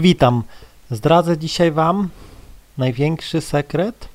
Witam. 0.00 0.42
Zdradzę 0.90 1.38
dzisiaj 1.38 1.72
Wam 1.72 2.08
największy 2.78 3.40
sekret 3.40 4.08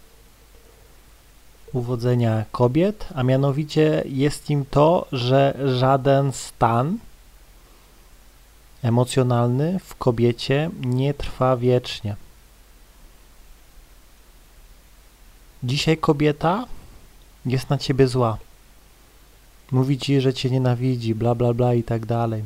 uwodzenia 1.74 2.46
kobiet, 2.52 3.08
a 3.16 3.24
mianowicie 3.24 4.04
jest 4.06 4.50
nim 4.50 4.66
to, 4.66 5.08
że 5.12 5.58
żaden 5.66 6.32
stan 6.32 6.98
emocjonalny 8.84 9.80
w 9.80 9.96
kobiecie 9.96 10.70
nie 10.82 11.14
trwa 11.14 11.58
wiecznie. 11.58 12.16
Dzisiaj 15.64 15.98
kobieta 15.98 16.66
jest 17.46 17.70
na 17.70 17.78
ciebie 17.78 18.08
zła. 18.08 18.38
Mówi 19.72 19.98
ci, 19.98 20.22
że 20.22 20.34
cię 20.34 20.50
nienawidzi, 20.50 21.16
bla 21.16 21.36
bla 21.36 21.54
bla 21.54 21.74
i 21.74 21.84
tak 21.84 22.06
dalej. 22.06 22.44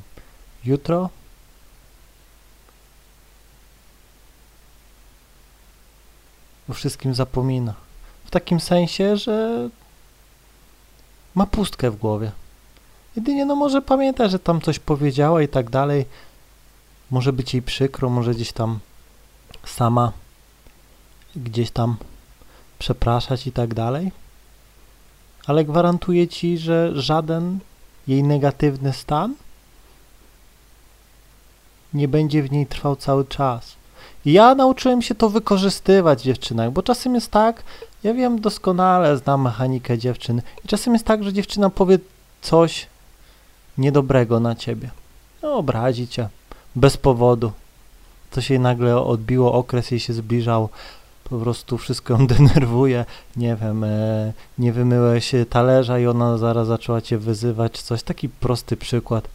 Jutro 0.65 1.09
o 6.69 6.73
wszystkim 6.73 7.15
zapomina. 7.15 7.73
W 8.25 8.31
takim 8.31 8.59
sensie, 8.59 9.17
że 9.17 9.69
ma 11.35 11.45
pustkę 11.45 11.91
w 11.91 11.95
głowie. 11.95 12.31
Jedynie 13.15 13.45
no 13.45 13.55
może 13.55 13.81
pamięta, 13.81 14.27
że 14.27 14.39
tam 14.39 14.61
coś 14.61 14.79
powiedziała 14.79 15.41
i 15.41 15.47
tak 15.47 15.69
dalej. 15.69 16.05
Może 17.11 17.33
być 17.33 17.53
jej 17.53 17.61
przykro, 17.63 18.09
może 18.09 18.33
gdzieś 18.33 18.51
tam 18.51 18.79
sama 19.65 20.11
gdzieś 21.35 21.71
tam 21.71 21.97
przepraszać 22.79 23.47
i 23.47 23.51
tak 23.51 23.73
dalej. 23.73 24.11
Ale 25.45 25.65
gwarantuję 25.65 26.27
ci, 26.27 26.57
że 26.57 27.01
żaden 27.01 27.59
jej 28.07 28.23
negatywny 28.23 28.93
stan 28.93 29.35
nie 31.93 32.07
będzie 32.07 32.43
w 32.43 32.51
niej 32.51 32.67
trwał 32.67 32.95
cały 32.95 33.25
czas. 33.25 33.75
Ja 34.25 34.55
nauczyłem 34.55 35.01
się 35.01 35.15
to 35.15 35.29
wykorzystywać 35.29 36.19
w 36.19 36.25
dziewczynach, 36.25 36.71
bo 36.71 36.83
czasem 36.83 37.15
jest 37.15 37.31
tak, 37.31 37.63
ja 38.03 38.13
wiem 38.13 38.41
doskonale, 38.41 39.17
znam 39.17 39.41
mechanikę 39.41 39.97
dziewczyn 39.97 40.41
i 40.65 40.67
czasem 40.67 40.93
jest 40.93 41.05
tak, 41.05 41.23
że 41.23 41.33
dziewczyna 41.33 41.69
powie 41.69 41.99
coś 42.41 42.87
niedobrego 43.77 44.39
na 44.39 44.55
ciebie. 44.55 44.89
No, 45.41 45.53
obrazi 45.53 46.07
cię 46.07 46.29
bez 46.75 46.97
powodu. 46.97 47.51
To 48.31 48.41
się 48.41 48.59
nagle 48.59 49.01
odbiło, 49.01 49.53
okres 49.53 49.91
jej 49.91 49.99
się 49.99 50.13
zbliżał, 50.13 50.69
po 51.23 51.39
prostu 51.39 51.77
wszystko 51.77 52.13
ją 52.13 52.27
denerwuje, 52.37 53.05
nie 53.35 53.55
wiem, 53.55 53.83
e, 53.83 54.33
nie 54.57 54.73
wymyłeś 54.73 55.31
talerza 55.49 55.99
i 55.99 56.07
ona 56.07 56.37
zaraz 56.37 56.67
zaczęła 56.67 57.01
cię 57.01 57.17
wyzywać, 57.17 57.81
coś. 57.81 58.03
Taki 58.03 58.29
prosty 58.29 58.77
przykład. 58.77 59.27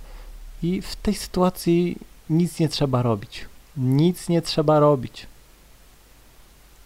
I 0.63 0.83
w 0.83 0.97
tej 0.97 1.15
sytuacji 1.15 1.97
nic 2.31 2.59
nie 2.59 2.69
trzeba 2.69 3.03
robić. 3.03 3.47
Nic 3.79 4.29
nie 4.29 4.43
trzeba 4.43 4.81
robić. 4.81 5.27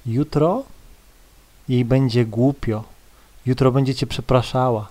Jutro 0.07 0.63
jej 1.69 1.85
będzie 1.85 2.25
głupio. 2.25 2.85
Jutro 3.47 3.73
będzie 3.73 3.95
cię 3.95 4.07
przepraszała. 4.07 4.89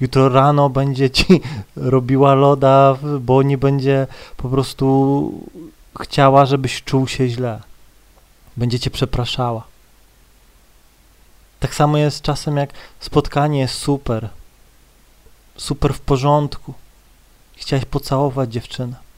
Jutro 0.00 0.28
rano 0.28 0.70
będzie 0.70 1.10
ci 1.10 1.40
robiła 1.76 2.34
loda, 2.34 2.96
bo 3.20 3.42
nie 3.42 3.58
będzie 3.58 4.06
po 4.36 4.48
prostu 4.48 5.32
chciała, 6.00 6.46
żebyś 6.46 6.82
czuł 6.82 7.08
się 7.08 7.28
źle. 7.28 7.60
Będzie 8.56 8.80
cię 8.80 8.90
przepraszała. 8.90 9.64
Tak 11.60 11.74
samo 11.74 11.98
jest 11.98 12.22
czasem, 12.22 12.56
jak 12.56 12.70
spotkanie 13.00 13.58
jest 13.58 13.74
super. 13.74 14.28
Super 15.56 15.94
w 15.94 16.00
porządku. 16.00 16.74
Chciałeś 17.56 17.84
pocałować 17.84 18.52
dziewczynę. 18.52 19.09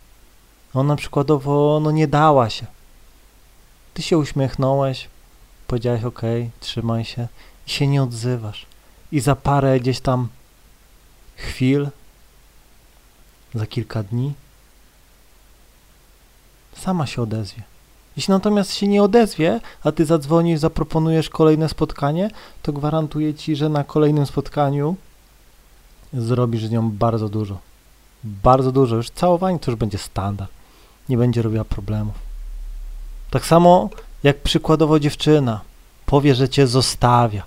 Ona 0.74 0.96
przykładowo 0.96 1.80
no 1.82 1.90
nie 1.90 2.08
dała 2.08 2.50
się. 2.50 2.66
Ty 3.94 4.02
się 4.02 4.18
uśmiechnąłeś, 4.18 5.08
powiedziałeś 5.66 6.04
ok, 6.04 6.20
trzymaj 6.60 7.04
się 7.04 7.28
i 7.66 7.70
się 7.70 7.86
nie 7.86 8.02
odzywasz. 8.02 8.66
I 9.12 9.20
za 9.20 9.36
parę 9.36 9.80
gdzieś 9.80 10.00
tam 10.00 10.28
chwil, 11.36 11.88
za 13.55 13.66
kilka 13.66 14.02
dni, 14.02 14.32
sama 16.77 17.06
się 17.06 17.22
odezwie. 17.22 17.62
Jeśli 18.16 18.32
natomiast 18.32 18.74
się 18.74 18.88
nie 18.88 19.02
odezwie, 19.02 19.61
a 19.84 19.92
ty 19.92 20.05
zadzwonisz, 20.05 20.61
zaproponujesz 20.61 21.30
kolejne 21.30 21.68
spotkanie, 21.68 22.30
to 22.62 22.72
gwarantuję 22.72 23.34
ci, 23.34 23.56
że 23.56 23.68
na 23.68 23.84
kolejnym 23.84 24.27
spotkaniu 24.27 24.96
zrobisz 26.12 26.64
z 26.64 26.70
nią 26.70 26.90
bardzo 26.90 27.28
dużo. 27.28 27.58
Bardzo 28.24 28.72
dużo. 28.72 28.96
Już 28.96 29.11
całowanie 29.11 29.58
to 29.58 29.70
już 29.70 29.78
będzie 29.78 29.98
standard. 29.98 30.61
Nie 31.08 31.17
będzie 31.17 31.42
robiła 31.42 31.64
problemów. 31.64 32.14
Tak 33.30 33.46
samo 33.46 33.89
jak 34.23 34.42
przykładowo 34.42 35.01
dziewczyna 35.01 35.61
powie, 36.07 36.35
że 36.35 36.48
cię 36.48 36.67
zostawia. 36.67 37.42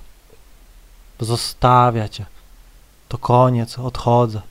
Zostawia 1.19 2.09
cię. 2.09 2.25
To 3.09 3.17
koniec, 3.17 3.79
odchodzę. 3.79 4.41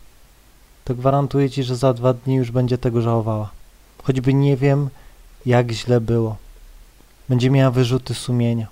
To 0.84 0.94
gwarantuję 0.94 1.50
ci, 1.50 1.64
że 1.64 1.76
za 1.76 1.94
dwa 1.94 2.12
dni 2.12 2.34
już 2.34 2.50
będzie 2.50 2.78
tego 2.78 3.03
żałowała. 3.03 3.50
Choćby 4.03 4.34
nie 4.34 4.56
wiem, 4.56 4.91
jak 5.47 5.70
źle 5.70 6.00
było. 6.00 6.37
Będzie 7.28 7.50
miała 7.50 7.70
wyrzuty 7.70 8.14
sumienia. 8.14 8.66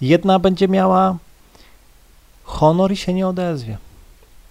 Jedna 0.00 0.38
będzie 0.38 0.68
miała 0.68 1.16
honor 2.44 2.92
i 2.92 2.96
się 2.96 3.14
nie 3.14 3.28
odezwie. 3.28 3.78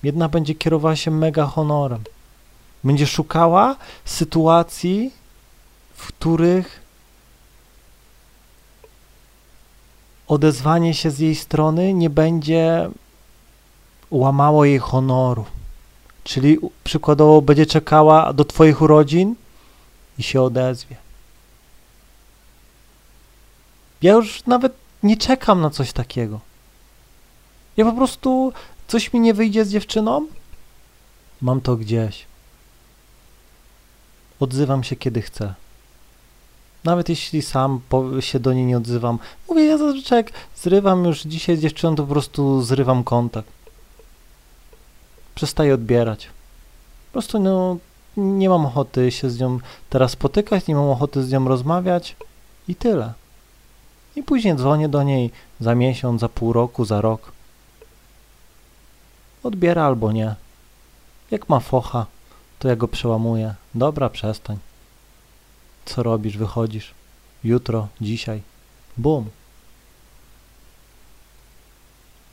Jedna 0.04 0.30
będzie 0.30 0.56
kierowała 0.56 0.96
się 0.96 1.12
mega 1.12 1.46
honorem. 1.46 2.04
Będzie 2.84 3.08
szukała 3.08 3.76
sytuacji, 4.06 5.12
w 5.94 6.08
których 6.08 6.82
odezwanie 10.28 10.94
się 10.94 11.12
z 11.12 11.20
jej 11.20 11.36
strony 11.36 11.94
nie 11.94 12.10
będzie 12.10 12.90
łamało 14.12 14.66
jej 14.66 14.80
honoru. 14.80 15.46
Czyli 16.24 16.58
przykładowo 16.84 17.42
będzie 17.42 17.66
czekała 17.66 18.34
do 18.34 18.46
Twoich 18.46 18.82
urodzin 18.82 19.36
i 20.18 20.24
się 20.24 20.42
odezwie. 20.42 20.96
Ja 24.02 24.14
już 24.14 24.46
nawet 24.46 24.74
nie 25.04 25.18
czekam 25.18 25.62
na 25.62 25.70
coś 25.70 25.94
takiego. 25.94 26.40
Ja 27.78 27.86
po 27.86 27.92
prostu 27.92 28.54
coś 28.88 29.14
mi 29.14 29.20
nie 29.20 29.34
wyjdzie 29.34 29.66
z 29.66 29.70
dziewczyną, 29.70 30.28
mam 31.42 31.62
to 31.62 31.76
gdzieś. 31.76 32.26
Odzywam 34.44 34.84
się 34.84 34.96
kiedy 34.96 35.22
chcę. 35.22 35.54
Nawet 36.84 37.10
jeśli 37.10 37.42
sam 37.42 37.80
się 38.20 38.40
do 38.40 38.54
niej 38.54 38.66
nie 38.66 38.78
odzywam. 38.78 39.20
Mówię, 39.50 39.66
ja 39.66 39.78
zazwyczaj 39.78 40.18
jak 40.18 40.32
zrywam 40.56 41.06
już 41.06 41.22
dzisiaj 41.22 41.58
z 41.58 41.62
dziewczyną, 41.62 41.96
to 41.96 42.04
po 42.04 42.10
prostu 42.10 42.62
zrywam 42.62 43.04
kontakt. 43.04 43.50
Przestaję 45.36 45.74
odbierać. 45.74 46.26
Po 46.26 47.12
prostu 47.12 47.40
no, 47.40 47.78
nie 48.18 48.50
mam 48.50 48.66
ochoty 48.66 49.12
się 49.12 49.30
z 49.30 49.40
nią 49.40 49.60
teraz 49.90 50.12
spotykać, 50.12 50.68
nie 50.68 50.76
mam 50.76 50.90
ochoty 50.90 51.24
z 51.24 51.32
nią 51.32 51.48
rozmawiać 51.48 52.16
i 52.68 52.76
tyle. 52.76 53.14
I 54.16 54.24
później 54.24 54.56
dzwonię 54.56 54.90
do 54.90 55.04
niej 55.04 55.32
za 55.60 55.76
miesiąc, 55.76 56.22
za 56.22 56.30
pół 56.30 56.54
roku, 56.54 56.86
za 56.86 57.02
rok. 57.02 57.32
Odbiera 59.44 59.86
albo 59.86 60.12
nie. 60.12 60.36
Jak 61.32 61.50
ma 61.50 61.60
focha, 61.60 62.06
to 62.60 62.68
ja 62.68 62.76
go 62.76 62.88
przełamuję. 62.88 63.56
Dobra, 63.76 64.10
przestań. 64.10 64.58
Co 65.86 66.04
robisz? 66.04 66.38
Wychodzisz? 66.38 66.94
Jutro, 67.44 67.88
dzisiaj. 68.02 68.42
Bum. 68.98 69.30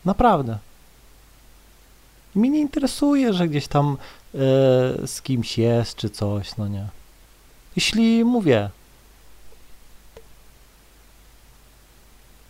Naprawdę. 0.05 0.59
Mnie 2.35 2.51
nie 2.51 2.61
interesuje, 2.61 3.33
że 3.33 3.49
gdzieś 3.49 3.69
tam 3.69 3.97
e, 4.35 4.39
z 5.07 5.23
kimś 5.23 5.59
jest, 5.59 5.97
czy 5.97 6.11
coś, 6.11 6.57
no 6.57 6.69
nie. 6.69 6.87
Jeśli 7.77 8.25
mówię, 8.25 8.71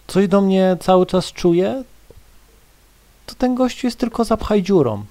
coś 0.07 0.29
do 0.29 0.41
mnie 0.41 0.77
cały 0.81 1.07
czas 1.07 1.33
czuje, 1.33 1.85
to 3.27 3.35
ten 3.35 3.55
gościu 3.55 3.87
jest 3.87 3.99
tylko 3.99 4.25
zapchaj 4.25 4.63
dziurą. 4.63 5.05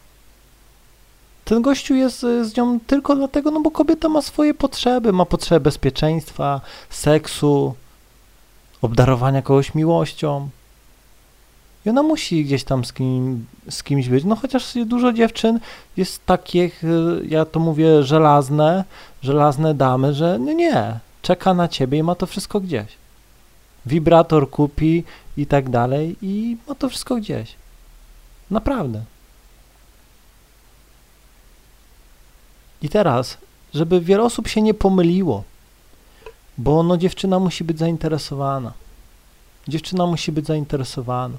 Ten 1.50 1.62
gościu 1.62 1.96
jest 1.96 2.24
e, 2.24 2.46
z 2.46 2.58
nią 2.58 2.80
tylko 2.88 3.16
dlatego, 3.16 3.52
no 3.52 3.60
bo 3.62 3.72
kobieta 3.72 4.10
ma 4.10 4.22
swoje 4.22 4.54
potrzeby, 4.54 5.14
ma 5.14 5.26
potrzebę 5.26 5.60
bezpieczeństwa, 5.60 6.62
seksu, 6.90 7.76
obdarowania 8.82 9.42
kogoś 9.42 9.76
miłością. 9.76 10.50
I 11.86 11.90
ona 11.90 12.04
musi 12.04 12.46
gdzieś 12.46 12.64
tam 12.64 12.86
z, 12.86 12.94
kim, 12.94 13.46
z 13.70 13.84
kimś 13.84 14.10
być. 14.10 14.24
No 14.24 14.36
chociaż 14.36 14.74
dużo 14.86 15.14
dziewczyn 15.14 15.60
jest 15.98 16.26
takich, 16.26 16.84
e, 16.84 16.88
ja 17.26 17.46
to 17.46 17.60
mówię, 17.60 18.04
żelazne, 18.04 18.84
żelazne 19.22 19.74
damy, 19.74 20.14
że 20.14 20.40
no 20.40 20.54
nie, 20.54 21.00
czeka 21.22 21.54
na 21.54 21.68
ciebie 21.68 21.98
i 21.98 22.04
ma 22.04 22.16
to 22.16 22.26
wszystko 22.26 22.60
gdzieś. 22.60 22.88
Wibrator 23.86 24.50
kupi 24.50 25.04
i 25.38 25.46
tak 25.46 25.70
dalej 25.70 26.16
i 26.22 26.58
ma 26.68 26.76
to 26.76 26.90
wszystko 26.90 27.16
gdzieś. 27.16 27.56
Naprawdę. 28.52 29.02
I 32.82 32.90
teraz 32.90 33.38
żeby 33.74 34.02
wiele 34.02 34.24
osób 34.24 34.48
się 34.48 34.62
nie 34.62 34.74
pomyliło, 34.74 35.44
bo 36.58 36.84
no 36.84 36.98
dziewczyna 36.98 37.40
musi 37.40 37.64
być 37.64 37.80
zainteresowana. 37.80 38.74
Dziewczyna 39.68 40.06
musi 40.06 40.32
być 40.32 40.46
zainteresowana. 40.46 41.38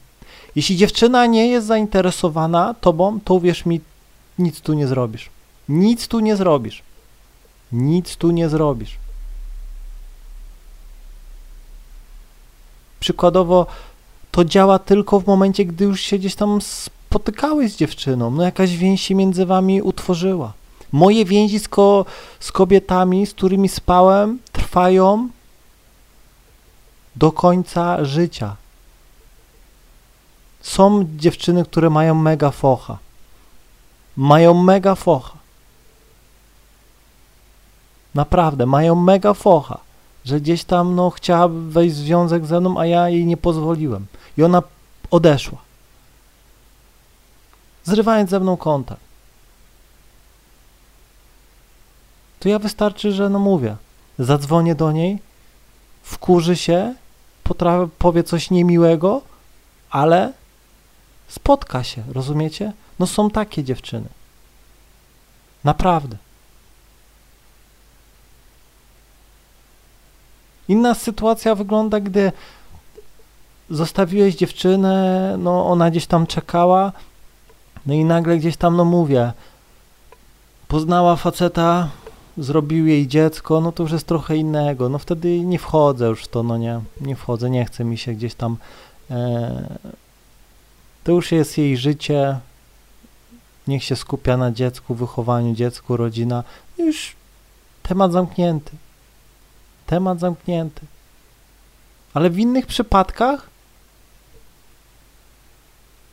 Jeśli 0.56 0.76
dziewczyna 0.76 1.26
nie 1.26 1.48
jest 1.48 1.66
zainteresowana 1.66 2.74
tobą, 2.74 3.20
to 3.24 3.34
uwierz 3.34 3.66
mi, 3.66 3.80
nic 4.38 4.60
tu 4.60 4.72
nie 4.72 4.86
zrobisz. 4.86 5.30
Nic 5.68 6.08
tu 6.08 6.20
nie 6.20 6.36
zrobisz. 6.36 6.82
Nic 7.72 8.16
tu 8.16 8.30
nie 8.30 8.48
zrobisz. 8.48 8.98
Przykładowo, 13.00 13.66
to 14.30 14.44
działa 14.44 14.78
tylko 14.78 15.20
w 15.20 15.26
momencie, 15.26 15.64
gdy 15.64 15.84
już 15.84 16.00
się 16.00 16.18
gdzieś 16.18 16.34
tam 16.34 16.60
spotykałeś 16.60 17.72
z 17.72 17.76
dziewczyną, 17.76 18.30
no 18.30 18.42
jakaś 18.42 18.76
więź 18.76 19.02
się 19.02 19.14
między 19.14 19.46
wami 19.46 19.82
utworzyła. 19.82 20.52
Moje 20.92 21.24
więzi 21.24 21.58
z, 21.58 21.68
ko 21.68 22.04
z 22.40 22.52
kobietami, 22.52 23.26
z 23.26 23.34
którymi 23.34 23.68
spałem, 23.68 24.38
trwają 24.52 25.28
do 27.16 27.32
końca 27.32 28.04
życia. 28.04 28.56
Są 30.60 31.04
dziewczyny, 31.16 31.64
które 31.64 31.90
mają 31.90 32.14
mega 32.14 32.50
focha. 32.50 32.98
Mają 34.16 34.54
mega 34.54 34.94
focha. 34.94 35.38
Naprawdę, 38.14 38.66
mają 38.66 38.94
mega 38.94 39.34
focha, 39.34 39.78
że 40.24 40.40
gdzieś 40.40 40.64
tam 40.64 40.94
no, 40.94 41.10
chciała 41.10 41.48
wejść 41.48 41.96
w 41.96 41.98
związek 41.98 42.46
ze 42.46 42.60
mną, 42.60 42.80
a 42.80 42.86
ja 42.86 43.08
jej 43.08 43.26
nie 43.26 43.36
pozwoliłem. 43.36 44.06
I 44.38 44.42
ona 44.42 44.62
odeszła. 45.10 45.58
Zrywając 47.84 48.30
ze 48.30 48.40
mną 48.40 48.56
kontakt. 48.56 49.09
To 52.40 52.48
ja 52.48 52.58
wystarczy, 52.58 53.12
że 53.12 53.28
no 53.28 53.38
mówię, 53.38 53.76
zadzwonię 54.18 54.74
do 54.74 54.92
niej, 54.92 55.18
wkurzy 56.02 56.56
się, 56.56 56.94
powie 57.98 58.24
coś 58.24 58.50
niemiłego, 58.50 59.22
ale 59.90 60.32
spotka 61.28 61.84
się, 61.84 62.02
rozumiecie? 62.12 62.72
No 62.98 63.06
są 63.06 63.30
takie 63.30 63.64
dziewczyny. 63.64 64.08
Naprawdę. 65.64 66.16
Inna 70.68 70.94
sytuacja 70.94 71.54
wygląda, 71.54 72.00
gdy 72.00 72.32
zostawiłeś 73.70 74.34
dziewczynę, 74.34 75.34
no 75.38 75.66
ona 75.66 75.90
gdzieś 75.90 76.06
tam 76.06 76.26
czekała, 76.26 76.92
no 77.86 77.94
i 77.94 78.04
nagle 78.04 78.38
gdzieś 78.38 78.56
tam, 78.56 78.76
no 78.76 78.84
mówię, 78.84 79.32
poznała 80.68 81.16
faceta, 81.16 81.88
zrobił 82.40 82.86
jej 82.86 83.08
dziecko, 83.08 83.60
no 83.60 83.72
to 83.72 83.82
już 83.82 83.92
jest 83.92 84.06
trochę 84.06 84.36
innego. 84.36 84.88
No 84.88 84.98
wtedy 84.98 85.40
nie 85.40 85.58
wchodzę 85.58 86.06
już 86.06 86.24
w 86.24 86.28
to, 86.28 86.42
no 86.42 86.56
nie, 86.56 86.80
nie 87.00 87.16
wchodzę, 87.16 87.50
nie 87.50 87.64
chce 87.64 87.84
mi 87.84 87.98
się 87.98 88.12
gdzieś 88.12 88.34
tam. 88.34 88.56
E, 89.10 89.78
to 91.04 91.12
już 91.12 91.32
jest 91.32 91.58
jej 91.58 91.76
życie. 91.76 92.38
Niech 93.66 93.84
się 93.84 93.96
skupia 93.96 94.36
na 94.36 94.52
dziecku, 94.52 94.94
wychowaniu 94.94 95.54
dziecku, 95.54 95.96
rodzina. 95.96 96.44
Już 96.78 97.16
temat 97.82 98.12
zamknięty. 98.12 98.72
Temat 99.86 100.20
zamknięty. 100.20 100.80
Ale 102.14 102.30
w 102.30 102.38
innych 102.38 102.66
przypadkach 102.66 103.50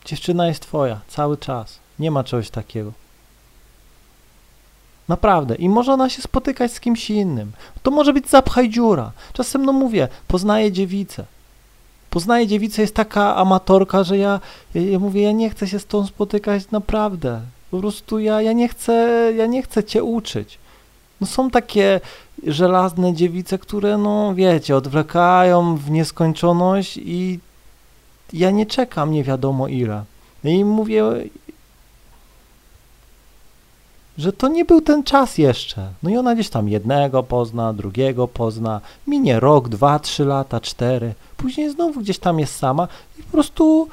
dziewczyna 0.05 0.47
jest 0.47 0.61
twoja 0.61 1.01
cały 1.07 1.37
czas. 1.37 1.79
Nie 1.99 2.11
ma 2.11 2.23
czegoś 2.23 2.49
takiego. 2.49 3.06
Naprawdę. 5.07 5.55
I 5.55 5.69
może 5.69 5.93
ona 5.93 6.09
się 6.09 6.21
spotykać 6.21 6.71
z 6.73 6.79
kimś 6.79 7.09
innym. 7.09 7.51
To 7.83 7.91
może 7.91 8.13
być 8.13 8.29
zapchaj 8.29 8.69
dziura. 8.69 9.11
Czasem, 9.33 9.65
no 9.65 9.73
mówię, 9.73 10.07
poznaję 10.27 10.71
dziewicę. 10.71 11.25
Poznaję 12.09 12.47
dziewicę, 12.47 12.81
jest 12.81 12.95
taka 12.95 13.35
amatorka, 13.35 14.03
że 14.03 14.17
ja, 14.17 14.39
ja, 14.73 14.81
ja, 14.81 14.99
mówię, 14.99 15.21
ja 15.21 15.31
nie 15.31 15.49
chcę 15.49 15.67
się 15.67 15.79
z 15.79 15.85
tą 15.85 16.07
spotykać 16.07 16.71
naprawdę. 16.71 17.41
Po 17.71 17.79
prostu 17.79 18.19
ja, 18.19 18.41
ja, 18.41 18.53
nie 18.53 18.67
chcę, 18.67 18.93
ja 19.35 19.45
nie 19.45 19.63
chcę 19.63 19.83
cię 19.83 20.03
uczyć. 20.03 20.59
No 21.21 21.27
są 21.27 21.49
takie 21.49 22.01
żelazne 22.47 23.13
dziewice, 23.13 23.57
które, 23.59 23.97
no 23.97 24.35
wiecie, 24.35 24.75
odwlekają 24.75 25.75
w 25.77 25.91
nieskończoność 25.91 26.97
i 26.97 27.39
ja 28.33 28.51
nie 28.51 28.65
czekam 28.65 29.11
nie 29.11 29.23
wiadomo 29.23 29.67
ile. 29.67 30.03
I 30.43 30.65
mówię, 30.65 31.03
że 34.17 34.33
to 34.33 34.47
nie 34.47 34.65
był 34.65 34.81
ten 34.81 35.03
czas 35.03 35.37
jeszcze. 35.37 35.89
No 36.03 36.09
i 36.09 36.17
ona 36.17 36.35
gdzieś 36.35 36.49
tam 36.49 36.69
jednego 36.69 37.23
pozna, 37.23 37.73
drugiego 37.73 38.27
pozna, 38.27 38.81
minie 39.07 39.39
rok, 39.39 39.69
dwa, 39.69 39.99
trzy 39.99 40.25
lata, 40.25 40.59
cztery, 40.59 41.13
później 41.37 41.69
znowu 41.69 41.99
gdzieś 41.99 42.19
tam 42.19 42.39
jest 42.39 42.55
sama 42.55 42.87
i 43.19 43.23
po 43.23 43.31
prostu 43.31 43.89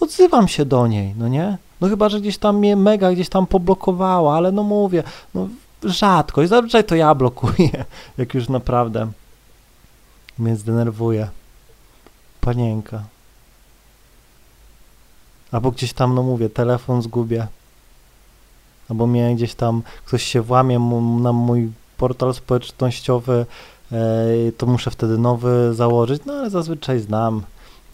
odzywam 0.00 0.48
się 0.48 0.64
do 0.64 0.86
niej, 0.86 1.14
no 1.18 1.28
nie? 1.28 1.58
No 1.80 1.88
chyba, 1.88 2.08
że 2.08 2.20
gdzieś 2.20 2.38
tam 2.38 2.58
mnie 2.58 2.76
mega 2.76 3.12
gdzieś 3.12 3.28
tam 3.28 3.46
poblokowała, 3.46 4.36
ale 4.36 4.52
no 4.52 4.62
mówię, 4.62 5.02
no 5.34 5.48
rzadko 5.84 6.42
i 6.42 6.46
zazwyczaj 6.46 6.84
to 6.84 6.94
ja 6.94 7.14
blokuję, 7.14 7.84
jak 8.18 8.34
już 8.34 8.48
naprawdę 8.48 9.06
mnie 10.38 10.56
zdenerwuje. 10.56 11.28
Panienka. 12.40 13.02
Albo 15.52 15.70
gdzieś 15.70 15.92
tam, 15.92 16.14
no 16.14 16.22
mówię, 16.22 16.50
telefon 16.50 17.02
zgubię 17.02 17.46
albo 18.90 19.06
mnie 19.06 19.34
gdzieś 19.34 19.54
tam 19.54 19.82
ktoś 20.04 20.22
się 20.22 20.42
włamie 20.42 20.78
na 21.20 21.32
mój 21.32 21.70
portal 21.96 22.34
społecznościowy, 22.34 23.46
e, 23.92 23.96
to 24.58 24.66
muszę 24.66 24.90
wtedy 24.90 25.18
nowy 25.18 25.74
założyć, 25.74 26.22
no 26.26 26.32
ale 26.32 26.50
zazwyczaj 26.50 27.00
znam 27.00 27.42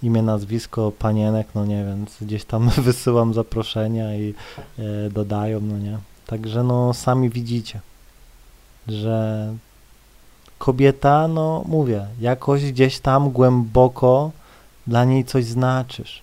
imię, 0.03 0.23
nazwisko 0.23 0.93
panienek, 0.99 1.47
no 1.55 1.67
nie, 1.67 1.85
więc 1.85 2.17
gdzieś 2.21 2.45
tam 2.45 2.69
wysyłam 2.89 3.35
zaproszenia 3.35 4.17
i 4.17 4.35
e, 4.79 5.11
dodają, 5.11 5.61
no 5.61 5.79
nie. 5.79 5.99
Także 6.27 6.63
no 6.63 6.95
sami 6.95 7.31
widzicie, 7.31 7.81
że 8.89 9.55
kobieta, 10.59 11.29
no 11.29 11.65
mówię, 11.69 12.07
jakoś 12.21 12.73
gdzieś 12.73 13.01
tam 13.01 13.31
głęboko 13.31 14.31
dla 14.87 15.05
niej 15.05 15.25
coś 15.25 15.45
znaczysz. 15.45 16.23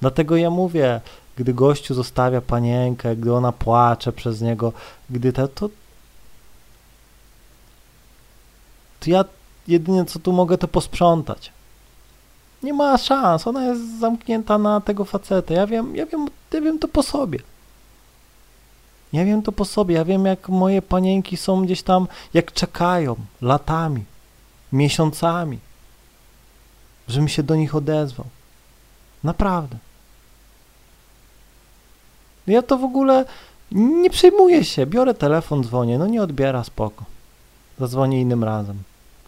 Dlatego 0.00 0.36
ja 0.36 0.50
mówię, 0.50 1.00
gdy 1.40 1.54
gościu 1.54 1.94
zostawia 1.94 2.40
panienkę, 2.40 3.16
gdy 3.16 3.34
ona 3.34 3.52
płacze 3.52 4.12
przez 4.12 4.40
niego, 4.40 4.72
gdy 5.10 5.32
to, 5.32 5.48
to, 5.48 5.68
to 9.00 9.10
ja 9.10 9.24
jedynie 9.68 10.04
co 10.04 10.18
tu 10.18 10.32
mogę 10.32 10.58
to 10.58 10.68
posprzątać. 10.68 11.52
Nie 12.62 12.72
ma 12.72 12.98
szans, 12.98 13.46
ona 13.46 13.64
jest 13.64 14.00
zamknięta 14.00 14.58
na 14.58 14.80
tego 14.80 15.04
faceta. 15.04 15.54
Ja 15.54 15.66
wiem, 15.66 15.96
ja 15.96 16.06
wiem, 16.06 16.28
ja 16.52 16.60
wiem 16.60 16.78
to 16.78 16.88
po 16.88 17.02
sobie. 17.02 17.38
Ja 19.12 19.24
wiem 19.24 19.42
to 19.42 19.52
po 19.52 19.64
sobie, 19.64 19.94
ja 19.94 20.04
wiem 20.04 20.24
jak 20.26 20.48
moje 20.48 20.82
panienki 20.82 21.36
są 21.36 21.64
gdzieś 21.64 21.82
tam, 21.82 22.06
jak 22.34 22.52
czekają 22.52 23.16
latami, 23.42 24.04
miesiącami, 24.72 25.58
żebym 27.08 27.28
się 27.28 27.42
do 27.42 27.54
nich 27.56 27.74
odezwał. 27.74 28.26
Naprawdę. 29.24 29.76
Ja 32.50 32.62
to 32.62 32.78
w 32.78 32.84
ogóle 32.84 33.24
nie 33.72 34.10
przejmuję 34.10 34.64
się. 34.64 34.86
Biorę 34.86 35.14
telefon, 35.14 35.64
dzwonię. 35.64 35.98
No 35.98 36.06
nie 36.06 36.22
odbiera, 36.22 36.64
spoko. 36.64 37.04
Zadzwonię 37.78 38.20
innym 38.20 38.44
razem. 38.44 38.82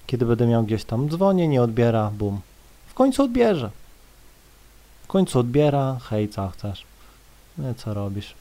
Kiedy 0.06 0.26
będę 0.26 0.46
miał 0.46 0.62
gdzieś 0.64 0.84
tam, 0.84 1.08
dzwonię, 1.08 1.48
nie 1.48 1.62
odbiera, 1.62 2.10
bum. 2.18 2.40
W 2.86 2.94
końcu 2.94 3.22
odbierze. 3.22 3.70
W 5.02 5.06
końcu 5.06 5.38
odbiera, 5.38 5.96
hej, 6.02 6.28
co 6.28 6.48
chcesz? 6.48 6.84
No, 7.58 7.74
co 7.74 7.94
robisz? 7.94 8.34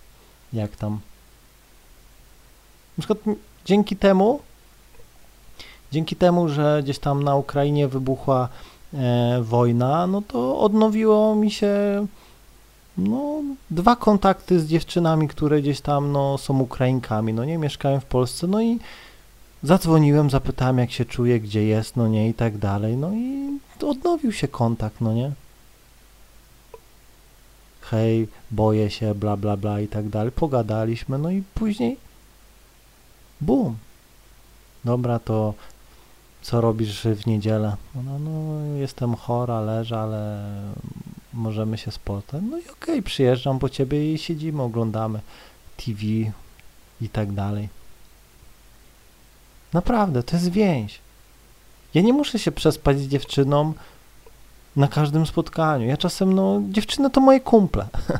Jak 0.53 0.75
tam? 0.75 0.99
Na 2.97 3.01
przykład 3.01 3.37
dzięki 3.65 3.95
temu, 3.95 4.39
dzięki 5.91 6.15
temu, 6.15 6.49
że 6.49 6.81
gdzieś 6.83 6.99
tam 6.99 7.23
na 7.23 7.35
Ukrainie 7.35 7.87
wybuchła 7.87 8.49
e, 8.93 9.41
wojna, 9.41 10.07
no 10.07 10.21
to 10.21 10.59
odnowiło 10.59 11.35
mi 11.35 11.51
się 11.51 12.05
no, 12.97 13.43
dwa 13.69 13.95
kontakty 13.95 14.59
z 14.59 14.67
dziewczynami, 14.67 15.27
które 15.27 15.61
gdzieś 15.61 15.81
tam 15.81 16.11
no, 16.11 16.37
są 16.37 16.59
Ukrainkami, 16.59 17.33
no 17.33 17.45
nie 17.45 17.57
mieszkają 17.57 17.99
w 17.99 18.05
Polsce, 18.05 18.47
no 18.47 18.61
i 18.61 18.79
zadzwoniłem, 19.63 20.29
zapytałem 20.29 20.77
jak 20.77 20.91
się 20.91 21.05
czuje, 21.05 21.39
gdzie 21.39 21.63
jest, 21.63 21.95
no 21.95 22.07
nie 22.07 22.29
i 22.29 22.33
tak 22.33 22.57
dalej, 22.57 22.97
no 22.97 23.13
i 23.13 23.59
odnowił 23.81 24.31
się 24.31 24.47
kontakt, 24.47 25.01
no 25.01 25.13
nie. 25.13 25.31
Hej, 27.81 28.27
boję 28.51 28.89
się, 28.89 29.15
bla 29.15 29.37
bla 29.37 29.57
bla 29.57 29.79
i 29.79 29.87
tak 29.87 30.09
dalej, 30.09 30.31
pogadaliśmy, 30.31 31.17
no 31.17 31.31
i 31.31 31.43
później 31.53 31.97
bum. 33.41 33.77
Dobra, 34.85 35.19
to 35.19 35.53
co 36.41 36.61
robisz 36.61 37.01
w 37.01 37.27
niedzielę? 37.27 37.75
No, 37.95 38.19
no 38.19 38.63
jestem 38.75 39.15
chora, 39.15 39.61
leżę, 39.61 39.99
ale 39.99 40.43
możemy 41.33 41.77
się 41.77 41.91
spotkać. 41.91 42.41
No 42.49 42.57
i 42.57 42.61
okej, 42.61 42.73
okay, 42.73 43.01
przyjeżdżam 43.01 43.59
po 43.59 43.69
ciebie 43.69 44.13
i 44.13 44.17
siedzimy, 44.17 44.61
oglądamy 44.61 45.19
TV 45.77 46.01
i 47.01 47.09
tak 47.09 47.31
dalej. 47.31 47.69
Naprawdę, 49.73 50.23
to 50.23 50.35
jest 50.35 50.51
więź. 50.51 50.99
Ja 51.93 52.01
nie 52.01 52.13
muszę 52.13 52.39
się 52.39 52.51
przespać 52.51 52.99
z 52.99 53.07
dziewczyną 53.07 53.73
na 54.75 54.87
każdym 54.87 55.25
spotkaniu. 55.25 55.87
Ja 55.87 55.97
czasem, 55.97 56.33
no, 56.33 56.61
dziewczyny 56.69 57.09
to 57.09 57.21
moje 57.21 57.39
kumple. 57.39 57.87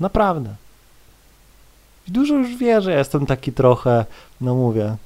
Naprawdę. 0.00 0.54
I 2.08 2.12
dużo 2.12 2.34
już 2.34 2.56
wie, 2.56 2.82
że 2.82 2.92
jestem 2.92 3.26
taki 3.26 3.52
trochę, 3.52 4.04
no 4.40 4.54
mówię, 4.54 4.96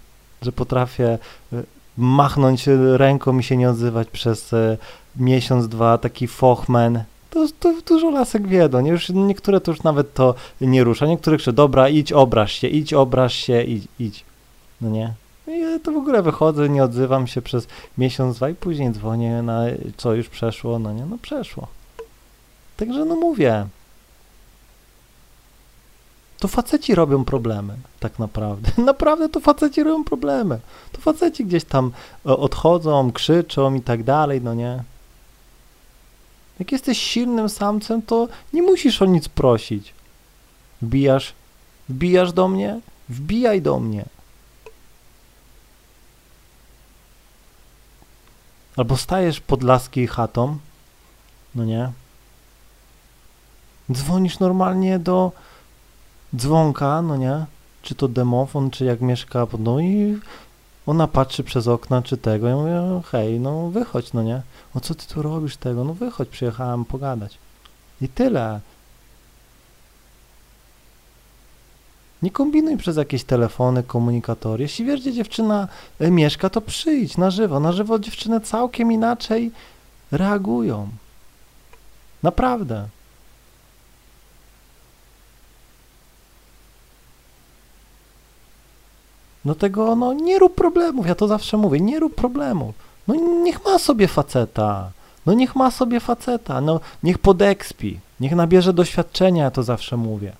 że 0.42 0.52
potrafię 0.52 1.18
y, 1.52 1.64
machnąć 1.96 2.66
ręką 2.96 3.38
i 3.38 3.42
się 3.42 3.56
nie 3.56 3.70
odzywać 3.70 4.08
przez 4.08 4.52
y, 4.52 4.78
miesiąc, 5.16 5.68
dwa, 5.68 5.98
taki 5.98 6.28
fochman. 6.28 7.04
To, 7.30 7.46
to 7.60 7.74
dużo 7.86 8.10
lasek 8.10 8.48
wie, 8.48 8.68
no 8.72 8.80
nie? 8.80 8.90
Już 8.90 9.08
niektóre 9.08 9.60
to 9.60 9.70
już 9.70 9.82
nawet 9.82 10.14
to 10.14 10.34
nie 10.60 10.84
rusza. 10.84 11.06
Niektórych 11.06 11.38
krzyczy, 11.40 11.52
dobra, 11.52 11.88
idź, 11.88 12.12
obraź 12.12 12.52
się, 12.52 12.68
idź, 12.68 12.92
obraź 12.92 13.34
się, 13.34 13.62
idź, 13.62 13.88
idź. 13.98 14.24
No 14.80 14.88
nie? 14.88 15.14
I 15.48 15.60
ja 15.60 15.78
to 15.78 15.92
w 15.92 15.96
ogóle 15.96 16.22
wychodzę, 16.22 16.68
nie 16.68 16.84
odzywam 16.84 17.26
się 17.26 17.42
przez 17.42 17.66
miesiąc, 17.98 18.36
dwa 18.36 18.48
i 18.50 18.54
później 18.54 18.92
dzwonię 18.92 19.42
na 19.42 19.62
co 19.96 20.14
już 20.14 20.28
przeszło, 20.28 20.78
no 20.78 20.92
nie? 20.92 21.06
No 21.06 21.18
przeszło. 21.18 21.66
Także 22.76 23.04
no 23.04 23.16
mówię, 23.16 23.66
to 26.42 26.48
faceci 26.48 26.94
robią 26.94 27.24
problemy, 27.24 27.76
tak 28.00 28.18
naprawdę. 28.18 28.70
Naprawdę 28.92 29.28
to 29.28 29.40
faceci 29.40 29.82
robią 29.82 30.04
problemy. 30.04 30.58
To 30.92 31.00
faceci 31.00 31.44
gdzieś 31.44 31.64
tam 31.64 31.92
e, 32.26 32.36
odchodzą, 32.36 33.12
krzyczą 33.12 33.74
i 33.74 33.80
tak 33.80 34.02
dalej, 34.02 34.40
no 34.40 34.54
nie? 34.54 34.82
Jak 36.58 36.72
jesteś 36.72 36.98
silnym 36.98 37.48
samcem, 37.48 38.02
to 38.02 38.28
nie 38.52 38.62
musisz 38.62 39.02
o 39.02 39.04
nic 39.04 39.28
prosić. 39.28 39.94
Wbijasz, 40.82 41.32
wbijasz 41.88 42.32
do 42.32 42.48
mnie? 42.48 42.80
Wbijaj 43.08 43.62
do 43.62 43.80
mnie. 43.80 44.04
Albo 48.76 48.96
stajesz 48.96 49.40
pod 49.40 49.62
laskiej 49.62 50.06
chatą, 50.06 50.58
no 51.54 51.64
nie? 51.64 51.92
Dzwonisz 53.92 54.38
normalnie 54.38 54.98
do 54.98 55.32
dzwonka, 56.36 57.02
no 57.02 57.16
nie? 57.16 57.46
Czy 57.82 57.94
to 57.94 58.08
demofon, 58.08 58.70
czy 58.70 58.84
jak 58.84 59.00
mieszka, 59.00 59.46
no 59.58 59.80
i 59.80 60.18
ona 60.86 61.08
patrzy 61.08 61.44
przez 61.44 61.68
okna, 61.68 62.02
czy 62.02 62.16
tego. 62.16 62.48
Ja 62.48 62.56
mówię, 62.56 63.00
hej, 63.10 63.40
no 63.40 63.70
wychodź, 63.70 64.12
no 64.12 64.22
nie? 64.22 64.42
O 64.74 64.80
co 64.80 64.94
ty 64.94 65.06
tu 65.06 65.22
robisz 65.22 65.56
tego? 65.56 65.84
No 65.84 65.94
wychodź, 65.94 66.28
przyjechałem 66.28 66.84
pogadać. 66.84 67.38
I 68.00 68.08
tyle. 68.08 68.60
Nie 72.22 72.30
kombinuj 72.30 72.76
przez 72.76 72.96
jakieś 72.96 73.24
telefony, 73.24 73.82
komunikatory. 73.82 74.62
Jeśli 74.62 74.84
wiesz, 74.84 75.00
gdzie 75.00 75.12
dziewczyna 75.12 75.68
e, 75.98 76.10
mieszka, 76.10 76.50
to 76.50 76.60
przyjdź 76.60 77.16
na 77.16 77.30
żywo. 77.30 77.60
Na 77.60 77.72
żywo 77.72 77.98
dziewczyny 77.98 78.40
całkiem 78.40 78.92
inaczej 78.92 79.50
reagują. 80.10 80.88
Naprawdę. 82.22 82.88
No 89.44 89.54
tego, 89.54 89.96
no 89.96 90.12
nie 90.12 90.38
rób 90.38 90.54
problemów, 90.54 91.06
ja 91.06 91.14
to 91.14 91.28
zawsze 91.28 91.56
mówię, 91.56 91.80
nie 91.80 92.00
rób 92.00 92.14
problemów. 92.14 92.74
No 93.08 93.14
niech 93.14 93.64
ma 93.64 93.78
sobie 93.78 94.08
faceta, 94.08 94.90
no 95.26 95.32
niech 95.32 95.56
ma 95.56 95.70
sobie 95.70 96.00
faceta, 96.00 96.60
no 96.60 96.80
niech 97.02 97.18
podekspi, 97.18 98.00
niech 98.20 98.32
nabierze 98.32 98.72
doświadczenia, 98.72 99.44
ja 99.44 99.50
to 99.50 99.62
zawsze 99.62 99.96
mówię. 99.96 100.32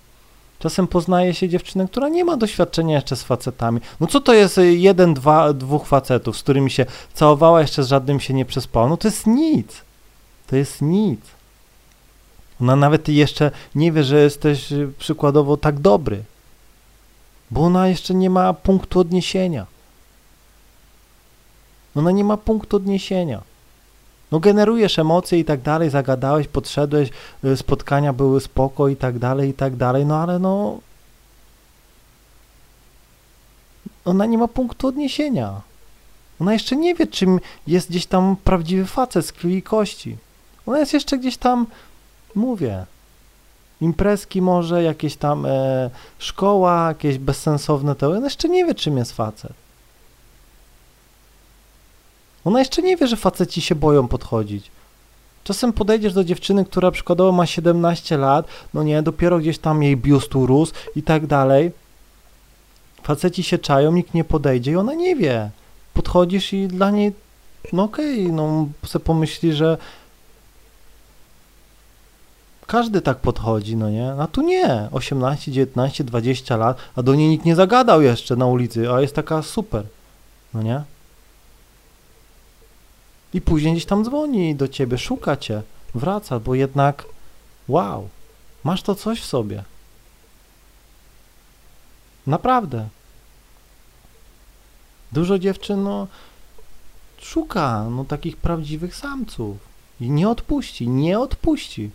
Czasem 0.59 0.87
poznaje 0.87 1.33
się 1.33 1.49
dziewczynę, 1.49 1.87
która 1.87 2.09
nie 2.09 2.25
ma 2.25 2.37
doświadczenia 2.37 2.95
jeszcze 2.95 3.15
z 3.15 3.23
facetami. 3.23 3.79
No 3.99 4.07
co 4.07 4.19
to 4.19 4.33
jest 4.33 4.57
y, 4.57 4.75
jeden, 4.75 5.13
dwa, 5.13 5.53
dwóch 5.53 5.87
facetów, 5.87 6.37
z 6.37 6.43
którymi 6.43 6.71
się 6.71 6.85
całowała, 7.13 7.61
jeszcze 7.61 7.83
z 7.83 7.87
żadnym 7.87 8.19
się 8.19 8.33
nie 8.33 8.45
przespała? 8.45 8.89
No 8.89 8.97
to 8.97 9.07
jest 9.07 9.27
nic. 9.27 9.81
To 10.47 10.55
jest 10.55 10.81
nic. 10.81 11.19
Ona 12.61 12.75
nawet 12.75 13.09
jeszcze 13.09 13.51
nie 13.75 13.91
wie, 13.91 14.03
że 14.03 14.23
jesteś 14.23 14.71
y, 14.71 14.91
przykładowo 14.99 15.57
tak 15.57 15.79
dobry 15.79 16.23
bo 17.51 17.61
ona 17.61 17.87
jeszcze 17.87 18.13
nie 18.13 18.29
ma 18.29 18.53
punktu 18.53 18.99
odniesienia. 18.99 19.65
Ona 21.95 22.11
nie 22.11 22.23
ma 22.23 22.37
punktu 22.37 22.77
odniesienia. 22.77 23.41
No 24.31 24.39
generujesz 24.39 24.99
emocje 24.99 25.39
i 25.39 25.45
tak 25.45 25.61
dalej, 25.61 25.89
zagadałeś, 25.89 26.47
podszedłeś, 26.47 27.09
y, 27.43 27.57
spotkania 27.57 28.13
były 28.13 28.41
spoko 28.41 28.87
i 28.87 28.95
tak 28.95 29.19
dalej, 29.19 29.49
i 29.49 29.53
tak 29.53 29.75
dalej, 29.75 30.05
no 30.05 30.17
ale 30.17 30.39
no... 30.39 30.79
Ona 34.05 34.25
nie 34.25 34.37
ma 34.37 34.47
punktu 34.47 34.87
odniesienia. 34.87 35.61
Ona 36.39 36.53
jeszcze 36.53 36.75
nie 36.75 36.95
wie, 36.95 37.07
czym 37.07 37.39
jest 37.67 37.89
gdzieś 37.89 38.05
tam 38.05 38.35
prawdziwy 38.43 38.85
facet 38.85 39.25
z 39.25 39.31
krwi 39.31 39.55
i 39.55 39.61
kości. 39.61 40.17
Ona 40.65 40.79
jest 40.79 40.93
jeszcze 40.93 41.17
gdzieś 41.17 41.37
tam, 41.37 41.67
mówię, 42.35 42.85
imprezki 43.83 44.41
może, 44.41 44.83
jakieś 44.83 45.15
tam 45.15 45.45
e, 45.45 45.89
szkoła, 46.19 46.87
jakieś 46.87 47.17
bezsensowne 47.17 47.95
teorie, 47.95 48.17
ona 48.17 48.27
jeszcze 48.27 48.49
nie 48.49 48.65
wie, 48.65 48.75
czym 48.75 48.97
jest 48.97 49.11
facet. 49.11 49.53
Ona 52.45 52.59
jeszcze 52.59 52.81
nie 52.81 52.97
wie, 52.97 53.07
że 53.07 53.17
faceci 53.17 53.61
się 53.61 53.75
boją 53.75 54.07
podchodzić. 54.07 54.71
Czasem 55.43 55.73
podejdziesz 55.73 56.13
do 56.13 56.23
dziewczyny, 56.23 56.65
która 56.65 56.91
przykładowo 56.91 57.31
ma 57.31 57.45
17 57.45 58.17
lat, 58.17 58.47
no 58.73 58.83
nie, 58.83 59.01
dopiero 59.01 59.39
gdzieś 59.39 59.57
tam 59.57 59.83
jej 59.83 59.97
biust 59.97 60.35
urósł 60.35 60.73
i 60.95 61.03
tak 61.03 61.27
dalej. 61.27 61.71
Faceci 63.03 63.43
się 63.43 63.57
czają, 63.57 63.91
nikt 63.91 64.13
nie 64.13 64.23
podejdzie 64.23 64.71
i 64.71 64.75
ona 64.75 64.93
nie 64.93 65.15
wie. 65.15 65.49
Podchodzisz 65.93 66.53
i 66.53 66.67
dla 66.67 66.91
niej, 66.91 67.13
no 67.73 67.83
okej, 67.83 68.23
okay, 68.23 68.33
no 68.33 68.67
se 68.85 68.99
pomyśli, 68.99 69.53
że 69.53 69.77
każdy 72.67 73.01
tak 73.01 73.17
podchodzi, 73.17 73.75
no 73.75 73.89
nie? 73.89 74.11
A 74.11 74.27
tu 74.27 74.41
nie. 74.41 74.87
18, 74.91 75.51
19, 75.51 76.03
20 76.03 76.57
lat, 76.57 76.77
a 76.95 77.03
do 77.03 77.15
niej 77.15 77.29
nikt 77.29 77.45
nie 77.45 77.55
zagadał 77.55 78.01
jeszcze 78.01 78.35
na 78.35 78.45
ulicy, 78.45 78.91
a 78.91 79.01
jest 79.01 79.15
taka 79.15 79.41
super, 79.41 79.85
no 80.53 80.61
nie? 80.61 80.83
I 83.33 83.41
później 83.41 83.73
gdzieś 83.73 83.85
tam 83.85 84.03
dzwoni 84.03 84.55
do 84.55 84.67
ciebie, 84.67 84.97
szuka 84.97 85.37
cię, 85.37 85.61
wraca, 85.95 86.39
bo 86.39 86.55
jednak 86.55 87.05
wow, 87.67 88.09
masz 88.63 88.81
to 88.81 88.95
coś 88.95 89.21
w 89.21 89.25
sobie. 89.25 89.63
Naprawdę. 92.27 92.87
Dużo 95.11 95.39
dziewczyn, 95.39 95.83
no, 95.83 96.07
szuka, 97.17 97.85
no, 97.89 98.05
takich 98.05 98.37
prawdziwych 98.37 98.95
samców 98.95 99.57
i 100.01 100.09
nie 100.09 100.29
odpuści, 100.29 100.89
nie 100.89 101.19
odpuści. 101.19 101.91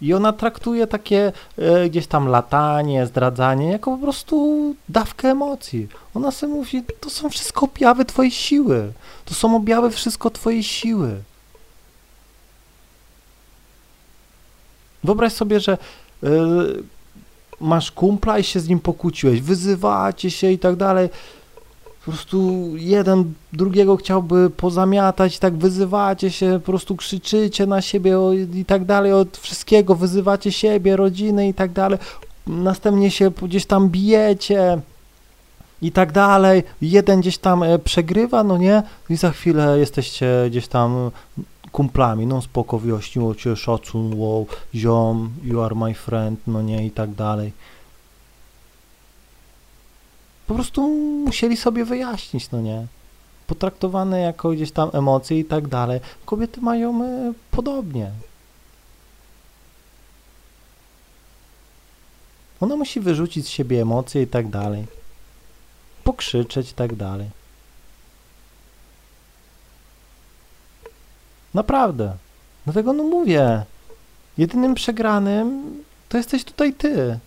I 0.00 0.14
ona 0.14 0.32
traktuje 0.32 0.86
takie 0.86 1.32
e, 1.58 1.88
gdzieś 1.88 2.06
tam 2.06 2.28
latanie, 2.28 3.06
zdradzanie 3.06 3.72
jako 3.72 3.90
po 3.90 3.98
prostu 3.98 4.74
dawkę 4.88 5.28
emocji. 5.28 5.88
Ona 6.14 6.30
sobie 6.30 6.52
mówi, 6.52 6.82
to 7.00 7.10
są 7.10 7.30
wszystko 7.30 7.66
objawy 7.66 8.04
twojej 8.04 8.30
siły. 8.30 8.92
To 9.24 9.34
są 9.34 9.56
objawy 9.56 9.90
wszystko 9.90 10.30
twojej 10.30 10.62
siły. 10.62 11.22
Wyobraź 15.04 15.32
sobie, 15.32 15.60
że 15.60 15.72
e, 15.72 16.28
masz 17.60 17.90
kumpla 17.90 18.38
i 18.38 18.44
się 18.44 18.60
z 18.60 18.68
nim 18.68 18.80
pokłóciłeś, 18.80 19.40
wyzywacie 19.40 20.30
się 20.30 20.50
i 20.50 20.58
tak 20.58 20.76
dalej 20.76 21.08
po 22.04 22.12
prostu 22.12 22.70
jeden 22.76 23.34
drugiego 23.52 23.96
chciałby 23.96 24.50
pozamiatać, 24.50 25.38
tak 25.38 25.56
wyzywacie 25.56 26.30
się, 26.30 26.60
po 26.64 26.72
prostu 26.72 26.96
krzyczycie 26.96 27.66
na 27.66 27.82
siebie 27.82 28.18
i 28.54 28.64
tak 28.64 28.84
dalej, 28.84 29.12
od 29.12 29.36
wszystkiego 29.36 29.94
wyzywacie 29.94 30.52
siebie, 30.52 30.96
rodziny 30.96 31.48
i 31.48 31.54
tak 31.54 31.72
dalej, 31.72 31.98
następnie 32.46 33.10
się 33.10 33.30
gdzieś 33.42 33.66
tam 33.66 33.88
bijecie 33.88 34.80
i 35.82 35.92
tak 35.92 36.12
dalej, 36.12 36.62
jeden 36.82 37.20
gdzieś 37.20 37.38
tam 37.38 37.62
e, 37.62 37.78
przegrywa, 37.78 38.44
no 38.44 38.58
nie, 38.58 38.82
i 39.10 39.16
za 39.16 39.30
chwilę 39.30 39.78
jesteście 39.78 40.28
gdzieś 40.50 40.68
tam 40.68 41.10
kumplami, 41.72 42.26
no 42.26 42.42
spoko, 42.42 42.78
wyjaśniło 42.78 43.34
cię, 43.34 43.56
szacun, 43.56 44.20
wow, 44.20 44.46
ziom, 44.74 45.30
you 45.44 45.60
are 45.60 45.74
my 45.74 45.94
friend, 45.94 46.40
no 46.46 46.62
nie, 46.62 46.86
i 46.86 46.90
tak 46.90 47.14
dalej 47.14 47.52
po 50.54 50.58
prostu 50.58 50.88
musieli 51.26 51.56
sobie 51.56 51.84
wyjaśnić, 51.84 52.50
no 52.50 52.60
nie? 52.60 52.86
Potraktowane 53.46 54.20
jako 54.20 54.50
gdzieś 54.50 54.72
tam 54.72 54.90
emocje 54.92 55.38
i 55.38 55.44
tak 55.44 55.68
dalej. 55.68 56.00
Kobiety 56.24 56.60
mają 56.60 57.04
y, 57.04 57.34
podobnie. 57.50 58.10
Ona 62.60 62.76
musi 62.76 63.00
wyrzucić 63.00 63.46
z 63.46 63.48
siebie 63.48 63.82
emocje 63.82 64.22
i 64.22 64.26
tak 64.26 64.48
dalej. 64.48 64.86
Pokrzyczeć 66.04 66.70
i 66.70 66.74
tak 66.74 66.94
dalej. 66.94 67.30
Naprawdę. 71.54 72.16
Dlatego 72.64 72.92
no 72.92 73.02
mówię, 73.02 73.64
jedynym 74.38 74.74
przegranym 74.74 75.74
to 76.08 76.16
jesteś 76.16 76.44
tutaj 76.44 76.72
ty. 76.72 77.18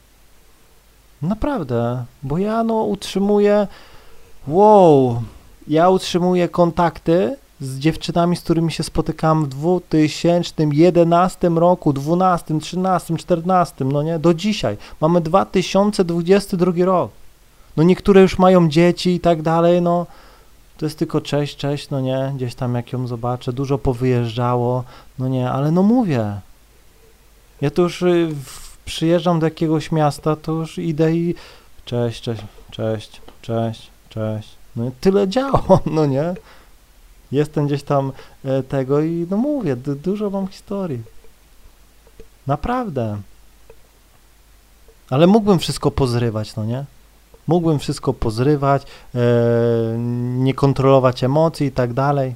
Naprawdę, 1.21 2.05
bo 2.23 2.37
ja 2.37 2.63
no 2.63 2.83
utrzymuję 2.83 3.67
wow, 4.47 5.21
ja 5.67 5.89
utrzymuję 5.89 6.49
kontakty 6.49 7.35
z 7.61 7.79
dziewczynami, 7.79 8.35
z 8.35 8.41
którymi 8.41 8.71
się 8.71 8.83
spotykałem 8.83 9.45
w 9.45 9.47
2011 9.47 11.49
roku, 11.49 11.93
12, 11.93 12.59
13, 12.59 13.17
14, 13.17 13.85
no 13.85 14.03
nie, 14.03 14.19
do 14.19 14.33
dzisiaj. 14.33 14.77
Mamy 15.01 15.21
2022 15.21 16.85
rok. 16.85 17.11
No 17.77 17.83
niektóre 17.83 18.21
już 18.21 18.39
mają 18.39 18.69
dzieci 18.69 19.09
i 19.09 19.19
tak 19.19 19.41
dalej, 19.41 19.81
no 19.81 20.05
to 20.77 20.85
jest 20.85 20.99
tylko 20.99 21.21
cześć, 21.21 21.57
cześć, 21.57 21.89
no 21.89 22.01
nie, 22.01 22.31
gdzieś 22.35 22.55
tam 22.55 22.75
jak 22.75 22.93
ją 22.93 23.07
zobaczę, 23.07 23.53
dużo 23.53 23.77
powyjeżdżało, 23.77 24.83
no 25.19 25.27
nie, 25.27 25.51
ale 25.51 25.71
no 25.71 25.83
mówię. 25.83 26.33
Ja 27.61 27.69
to 27.69 27.81
już 27.81 28.01
y, 28.01 28.29
w, 28.45 28.66
przyjeżdżam 28.87 29.39
do 29.39 29.45
jakiegoś 29.45 29.91
miasta, 29.91 30.35
to 30.35 30.51
już 30.51 30.77
idę 30.77 31.13
i 31.13 31.35
cześć, 31.85 32.21
cześć, 32.21 32.43
cześć, 32.71 33.21
cześć, 33.41 33.91
cześć. 34.09 34.49
No 34.75 34.87
i 34.87 34.91
tyle 35.01 35.27
działo, 35.27 35.79
no 35.95 36.05
nie. 36.05 36.33
Jestem 37.31 37.67
gdzieś 37.67 37.83
tam 37.83 38.11
e, 38.45 38.63
tego 38.63 39.01
i 39.01 39.27
no 39.29 39.37
mówię, 39.37 39.75
du 39.75 39.95
dużo 39.95 40.29
mam 40.29 40.47
historii. 40.47 41.01
Naprawdę. 42.47 43.17
Ale 45.09 45.27
mógłbym 45.27 45.59
wszystko 45.59 45.91
pozrywać, 45.91 46.55
no 46.55 46.65
nie? 46.65 46.85
Mógłbym 47.47 47.79
wszystko 47.79 48.13
pozrywać, 48.13 48.83
e, 49.15 49.19
nie 50.37 50.53
kontrolować 50.53 51.23
emocji 51.23 51.67
i 51.67 51.71
tak 51.71 51.93
dalej. 51.93 52.35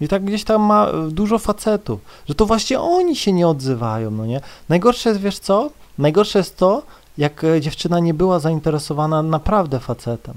I 0.00 0.08
tak 0.08 0.24
gdzieś 0.24 0.44
tam 0.44 0.62
ma 0.62 0.92
dużo 1.10 1.38
facetów, 1.38 2.00
że 2.28 2.34
to 2.34 2.46
właśnie 2.46 2.80
oni 2.80 3.16
się 3.16 3.32
nie 3.32 3.48
odzywają, 3.48 4.10
no 4.10 4.26
nie? 4.26 4.40
Najgorsze 4.68 5.08
jest, 5.08 5.20
wiesz 5.20 5.38
co? 5.38 5.70
Najgorsze 5.98 6.38
jest 6.38 6.56
to, 6.56 6.82
jak 7.18 7.44
e, 7.44 7.60
dziewczyna 7.60 7.98
nie 7.98 8.14
była 8.14 8.38
zainteresowana 8.38 9.22
naprawdę 9.22 9.80
facetem. 9.80 10.34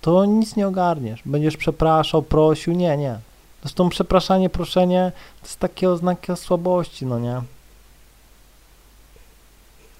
To 0.00 0.24
nic 0.24 0.56
nie 0.56 0.68
ogarniesz. 0.68 1.22
Będziesz 1.24 1.56
przepraszał, 1.56 2.22
prosił, 2.22 2.72
nie, 2.72 2.96
nie. 2.96 3.18
Zresztą 3.62 3.88
przepraszanie, 3.88 4.50
proszenie 4.50 5.12
to 5.40 5.46
jest 5.46 5.58
takie 5.58 5.90
oznaki 5.90 6.36
słabości, 6.36 7.06
no 7.06 7.18
nie? 7.18 7.42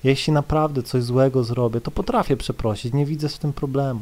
Jeśli 0.04 0.33
naprawdę 0.33 0.83
coś 0.83 1.02
złego 1.02 1.45
zrobię, 1.45 1.81
to 1.81 1.90
potrafię 1.90 2.37
przeprosić, 2.37 2.92
nie 2.92 3.07
widzę 3.07 3.28
z 3.28 3.38
tym 3.38 3.52
problemu. 3.52 4.00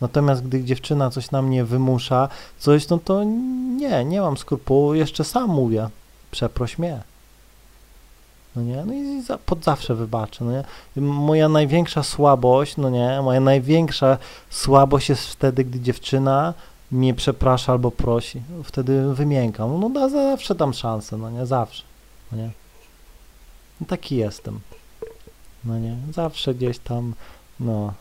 Natomiast 0.00 0.42
gdy 0.42 0.64
dziewczyna 0.64 1.10
coś 1.10 1.30
na 1.30 1.42
mnie 1.42 1.64
wymusza, 1.64 2.28
coś, 2.58 2.88
no 2.88 2.98
to 2.98 3.24
nie, 3.76 4.04
nie 4.04 4.20
mam 4.20 4.36
skrupułu, 4.36 4.94
jeszcze 4.94 5.24
sam 5.24 5.50
mówię, 5.50 5.88
przeproś 6.30 6.78
mnie. 6.78 7.02
No 8.56 8.62
nie, 8.62 8.84
no 8.84 8.94
i 8.94 9.22
za, 9.22 9.38
pod 9.38 9.64
zawsze 9.64 9.94
wybaczę, 9.94 10.44
no 10.44 10.52
nie. 10.52 10.64
Moja 11.02 11.48
największa 11.48 12.02
słabość, 12.02 12.76
no 12.76 12.90
nie, 12.90 13.20
moja 13.22 13.40
największa 13.40 14.18
słabość 14.50 15.08
jest 15.08 15.26
wtedy, 15.26 15.64
gdy 15.64 15.80
dziewczyna 15.80 16.54
mnie 16.90 17.14
przeprasza 17.14 17.72
albo 17.72 17.90
prosi. 17.90 18.42
Wtedy 18.64 19.14
wymiękam, 19.14 19.80
no 19.80 19.90
da 19.90 20.08
zawsze 20.08 20.54
tam 20.54 20.74
szansę, 20.74 21.16
no 21.16 21.30
nie, 21.30 21.46
zawsze, 21.46 21.82
no 22.32 22.38
nie. 22.38 22.50
No 23.80 23.86
taki 23.86 24.16
jestem. 24.16 24.60
No 25.64 25.78
nie, 25.78 25.96
zawsze 26.12 26.54
gdzieś 26.54 26.78
tam, 26.78 27.14
no. 27.60 27.92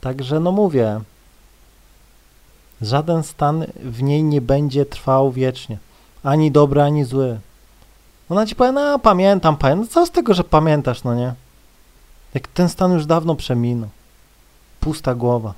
Także 0.00 0.40
no 0.40 0.52
mówię, 0.52 1.00
żaden 2.82 3.22
stan 3.22 3.66
w 3.76 4.02
niej 4.02 4.22
nie 4.22 4.40
będzie 4.40 4.86
trwał 4.86 5.32
wiecznie. 5.32 5.78
Ani 6.22 6.50
dobry, 6.50 6.82
ani 6.82 7.04
zły. 7.04 7.40
Ona 8.28 8.46
ci 8.46 8.54
powie, 8.54 8.72
no 8.72 8.98
pamiętam, 8.98 9.56
pamiętam. 9.56 9.88
Co 9.88 10.06
z 10.06 10.10
tego, 10.10 10.34
że 10.34 10.44
pamiętasz, 10.44 11.04
no 11.04 11.14
nie? 11.14 11.34
Jak 12.34 12.48
ten 12.48 12.68
stan 12.68 12.92
już 12.92 13.06
dawno 13.06 13.34
przeminął. 13.34 13.88
Pusta 14.80 15.14
głowa. 15.14 15.54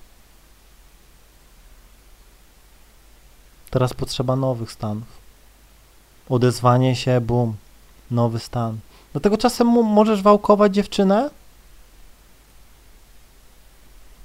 Teraz 3.70 3.94
potrzeba 3.94 4.36
nowych 4.36 4.72
stanów. 4.72 5.22
Odezwanie 6.28 6.96
się, 6.96 7.20
bum, 7.20 7.54
nowy 8.10 8.38
stan. 8.38 8.78
Dlatego 9.12 9.38
czasem 9.38 9.66
możesz 9.66 10.22
wałkować 10.22 10.74
dziewczynę 10.74 11.30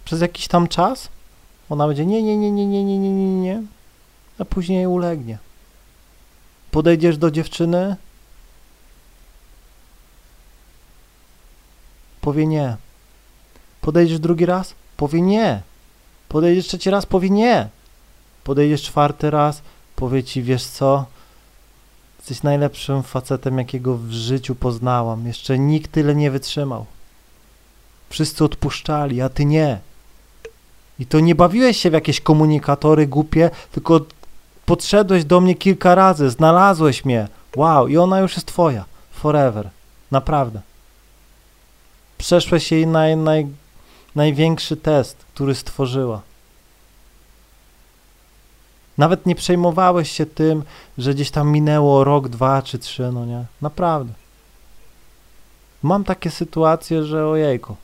przez 0.08 0.22
jakiś 0.22 0.48
tam 0.48 0.68
czas. 0.68 1.10
Ona 1.70 1.88
będzie 1.88 2.06
nie, 2.06 2.24
nie, 2.24 2.38
nie, 2.38 2.52
nie, 2.52 2.66
nie, 2.66 2.84
nie, 2.84 3.00
nie, 3.00 3.10
nie, 3.10 3.42
nie, 3.42 3.64
a 4.40 4.46
później 4.46 4.88
ulegnie. 4.88 5.38
Podejdziesz 6.72 7.18
do 7.18 7.32
dziewczyny, 7.32 7.96
powie 12.22 12.48
nie. 12.48 12.78
Podejdziesz 13.82 14.20
drugi 14.20 14.46
raz, 14.46 14.74
powie 14.98 15.22
nie. 15.22 15.62
Podejdziesz 16.30 16.68
trzeci 16.68 16.90
raz, 16.90 17.06
powie 17.06 17.30
nie. 17.30 17.70
Podejdziesz 18.44 18.84
czwarty 18.84 19.32
raz, 19.32 19.62
powie 19.96 20.24
ci, 20.24 20.44
wiesz 20.44 20.66
co, 20.66 21.06
jesteś 22.18 22.44
najlepszym 22.44 23.04
facetem, 23.04 23.58
jakiego 23.58 23.98
w 23.98 24.12
życiu 24.12 24.56
poznałam. 24.56 25.28
Jeszcze 25.28 25.60
nikt 25.60 25.92
tyle 25.92 26.16
nie 26.16 26.32
wytrzymał. 26.32 26.86
Wszyscy 28.10 28.44
odpuszczali, 28.44 29.22
a 29.22 29.30
ty 29.30 29.46
nie. 29.46 29.80
I 31.00 31.06
to 31.06 31.20
nie 31.20 31.36
bawiłeś 31.36 31.78
się 31.78 31.90
w 31.90 31.94
jakieś 31.94 32.22
komunikatory 32.22 33.08
głupie, 33.08 33.50
tylko 33.72 34.02
podszedłeś 34.66 35.26
do 35.26 35.42
mnie 35.42 35.56
kilka 35.56 35.96
razy, 35.96 36.30
znalazłeś 36.30 37.06
mnie. 37.06 37.28
Wow, 37.56 37.88
i 37.88 37.98
ona 37.98 38.20
już 38.20 38.36
jest 38.36 38.48
twoja. 38.48 38.86
Forever. 39.12 39.70
Naprawdę. 40.12 40.62
Przeszłeś 42.18 42.72
jej 42.72 42.88
naj, 42.88 43.18
naj, 43.18 43.48
największy 44.16 44.78
test, 44.78 45.18
który 45.34 45.56
stworzyła. 45.56 46.22
Nawet 48.98 49.26
nie 49.26 49.36
przejmowałeś 49.36 50.12
się 50.12 50.26
tym, 50.26 50.64
że 50.98 51.14
gdzieś 51.14 51.32
tam 51.32 51.52
minęło 51.52 52.04
rok, 52.04 52.30
dwa 52.30 52.62
czy 52.62 52.80
trzy, 52.80 53.12
no 53.12 53.26
nie? 53.26 53.46
Naprawdę. 53.62 54.14
Mam 55.84 56.04
takie 56.04 56.32
sytuacje, 56.32 57.04
że 57.04 57.28
ojejku. 57.28 57.76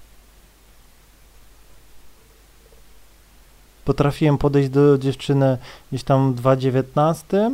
Potrafiłem 3.85 4.37
podejść 4.37 4.69
do 4.69 4.97
dziewczyny 4.97 5.57
gdzieś 5.91 6.03
tam 6.03 6.33
w 6.33 6.35
2019, 6.35 7.51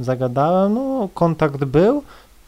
zagadałem, 0.00 0.74
no 0.74 1.08
kontakt 1.14 1.64
był, 1.64 2.02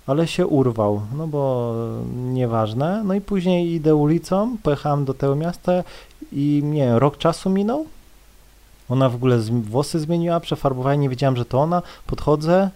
ale 0.07 0.27
się 0.27 0.47
urwał, 0.47 1.01
no 1.17 1.27
bo 1.27 1.75
nieważne. 2.15 3.03
No 3.05 3.15
i 3.15 3.21
później 3.21 3.73
idę 3.73 3.95
ulicą, 3.95 4.57
pojechałem 4.63 5.05
do 5.05 5.15
tego 5.15 5.37
miasta 5.37 5.73
i 6.33 6.63
nie 6.65 6.99
rok 6.99 7.19
czasu 7.19 7.51
minął. 7.51 7.87
Ona 8.89 9.09
w 9.09 9.15
ogóle 9.15 9.39
włosy 9.39 10.01
zmieniła, 10.01 10.41
przefarbowała, 10.41 10.95
nie 10.95 11.09
wiedziałem, 11.09 11.37
że 11.37 11.45
to 11.45 11.61
ona. 11.61 11.83
Podchodzę. 12.07 12.71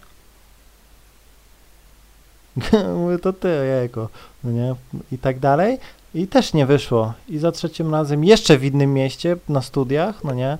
Mówię, 3.01 3.19
to 3.19 3.33
ty, 3.33 3.47
jejko, 3.47 4.09
no 4.43 4.51
nie? 4.51 4.75
I 5.11 5.17
tak 5.17 5.39
dalej. 5.39 5.77
I 6.13 6.27
też 6.27 6.53
nie 6.53 6.65
wyszło. 6.65 7.13
I 7.27 7.37
za 7.37 7.51
trzecim 7.51 7.91
razem 7.91 8.23
jeszcze 8.23 8.57
w 8.57 8.63
innym 8.63 8.93
mieście, 8.93 9.37
na 9.49 9.61
studiach, 9.61 10.23
no 10.23 10.33
nie? 10.33 10.57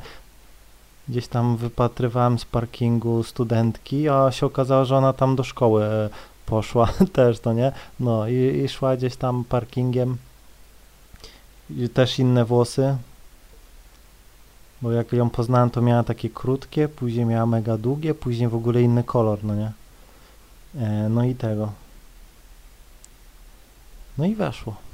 Gdzieś 1.09 1.27
tam 1.27 1.57
wypatrywałem 1.57 2.39
z 2.39 2.45
parkingu 2.45 3.23
studentki, 3.23 4.09
a 4.09 4.31
się 4.31 4.45
okazało, 4.45 4.85
że 4.85 4.97
ona 4.97 5.13
tam 5.13 5.35
do 5.35 5.43
szkoły 5.43 5.83
e, 5.83 6.09
poszła 6.45 6.87
też, 7.13 7.39
to 7.39 7.53
nie? 7.53 7.71
No 7.99 8.27
i, 8.27 8.61
i 8.65 8.69
szła 8.69 8.97
gdzieś 8.97 9.15
tam 9.15 9.43
parkingiem. 9.43 10.17
I 11.69 11.89
też 11.89 12.19
inne 12.19 12.45
włosy. 12.45 12.97
Bo 14.81 14.91
jak 14.91 15.13
ją 15.13 15.29
poznałem, 15.29 15.69
to 15.69 15.81
miała 15.81 16.03
takie 16.03 16.29
krótkie, 16.29 16.87
później 16.87 17.25
miała 17.25 17.45
mega 17.45 17.77
długie, 17.77 18.13
później 18.13 18.49
w 18.49 18.55
ogóle 18.55 18.81
inny 18.81 19.03
kolor, 19.03 19.39
no 19.43 19.55
nie? 19.55 19.71
E, 20.75 21.09
no 21.09 21.23
i 21.23 21.35
tego. 21.35 21.71
No 24.17 24.25
i 24.25 24.35
weszło. 24.35 24.88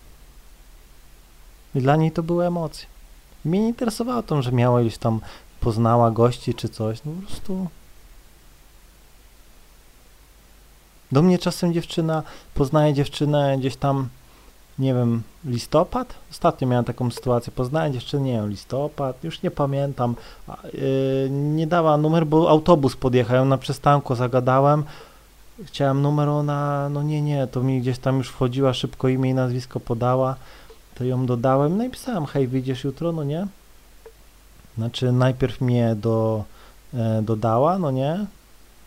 I 1.75 1.81
dla 1.81 1.95
niej 1.95 2.11
to 2.11 2.23
były 2.23 2.45
emocje. 2.45 2.87
Mnie 3.45 3.59
nie 3.59 3.67
interesowało 3.67 4.23
to, 4.23 4.41
że 4.41 4.51
miała 4.51 4.81
już 4.81 4.97
tam, 4.97 5.19
poznała 5.59 6.11
gości 6.11 6.53
czy 6.53 6.69
coś. 6.69 6.99
No 7.05 7.11
po 7.11 7.27
prostu 7.27 7.67
Do 11.11 11.21
mnie 11.21 11.39
czasem 11.39 11.73
dziewczyna, 11.73 12.23
poznaje 12.53 12.93
dziewczynę 12.93 13.57
gdzieś 13.59 13.75
tam, 13.75 14.07
nie 14.79 14.93
wiem, 14.93 15.23
listopad? 15.45 16.13
Ostatnio 16.31 16.67
miałem 16.67 16.85
taką 16.85 17.11
sytuację, 17.11 17.53
poznaję 17.55 17.93
dziewczynę, 17.93 18.23
nie 18.23 18.33
wiem, 18.33 18.49
listopad, 18.49 19.23
już 19.23 19.41
nie 19.41 19.51
pamiętam, 19.51 20.15
yy, 20.73 21.29
nie 21.29 21.67
dała 21.67 21.97
numer, 21.97 22.25
bo 22.25 22.49
autobus 22.49 22.95
podjechał, 22.95 23.45
na 23.45 23.57
przystanku 23.57 24.15
zagadałem, 24.15 24.83
chciałem 25.63 26.01
numer, 26.01 26.29
ona, 26.29 26.89
no 26.89 27.03
nie, 27.03 27.21
nie, 27.21 27.47
to 27.47 27.63
mi 27.63 27.81
gdzieś 27.81 27.99
tam 27.99 28.17
już 28.17 28.29
wchodziła, 28.29 28.73
szybko 28.73 29.07
imię 29.07 29.29
i 29.29 29.33
nazwisko 29.33 29.79
podała, 29.79 30.35
to 30.95 31.03
ją 31.03 31.25
dodałem, 31.25 31.77
no 31.77 31.83
i 31.83 31.89
pisałem, 31.89 32.25
hej, 32.25 32.47
wyjdziesz 32.47 32.83
jutro, 32.83 33.11
no 33.11 33.23
nie? 33.23 33.47
Znaczy 34.77 35.11
najpierw 35.11 35.61
mnie 35.61 35.95
do, 35.95 36.43
e, 36.93 37.21
dodała, 37.21 37.79
no 37.79 37.91
nie? 37.91 38.25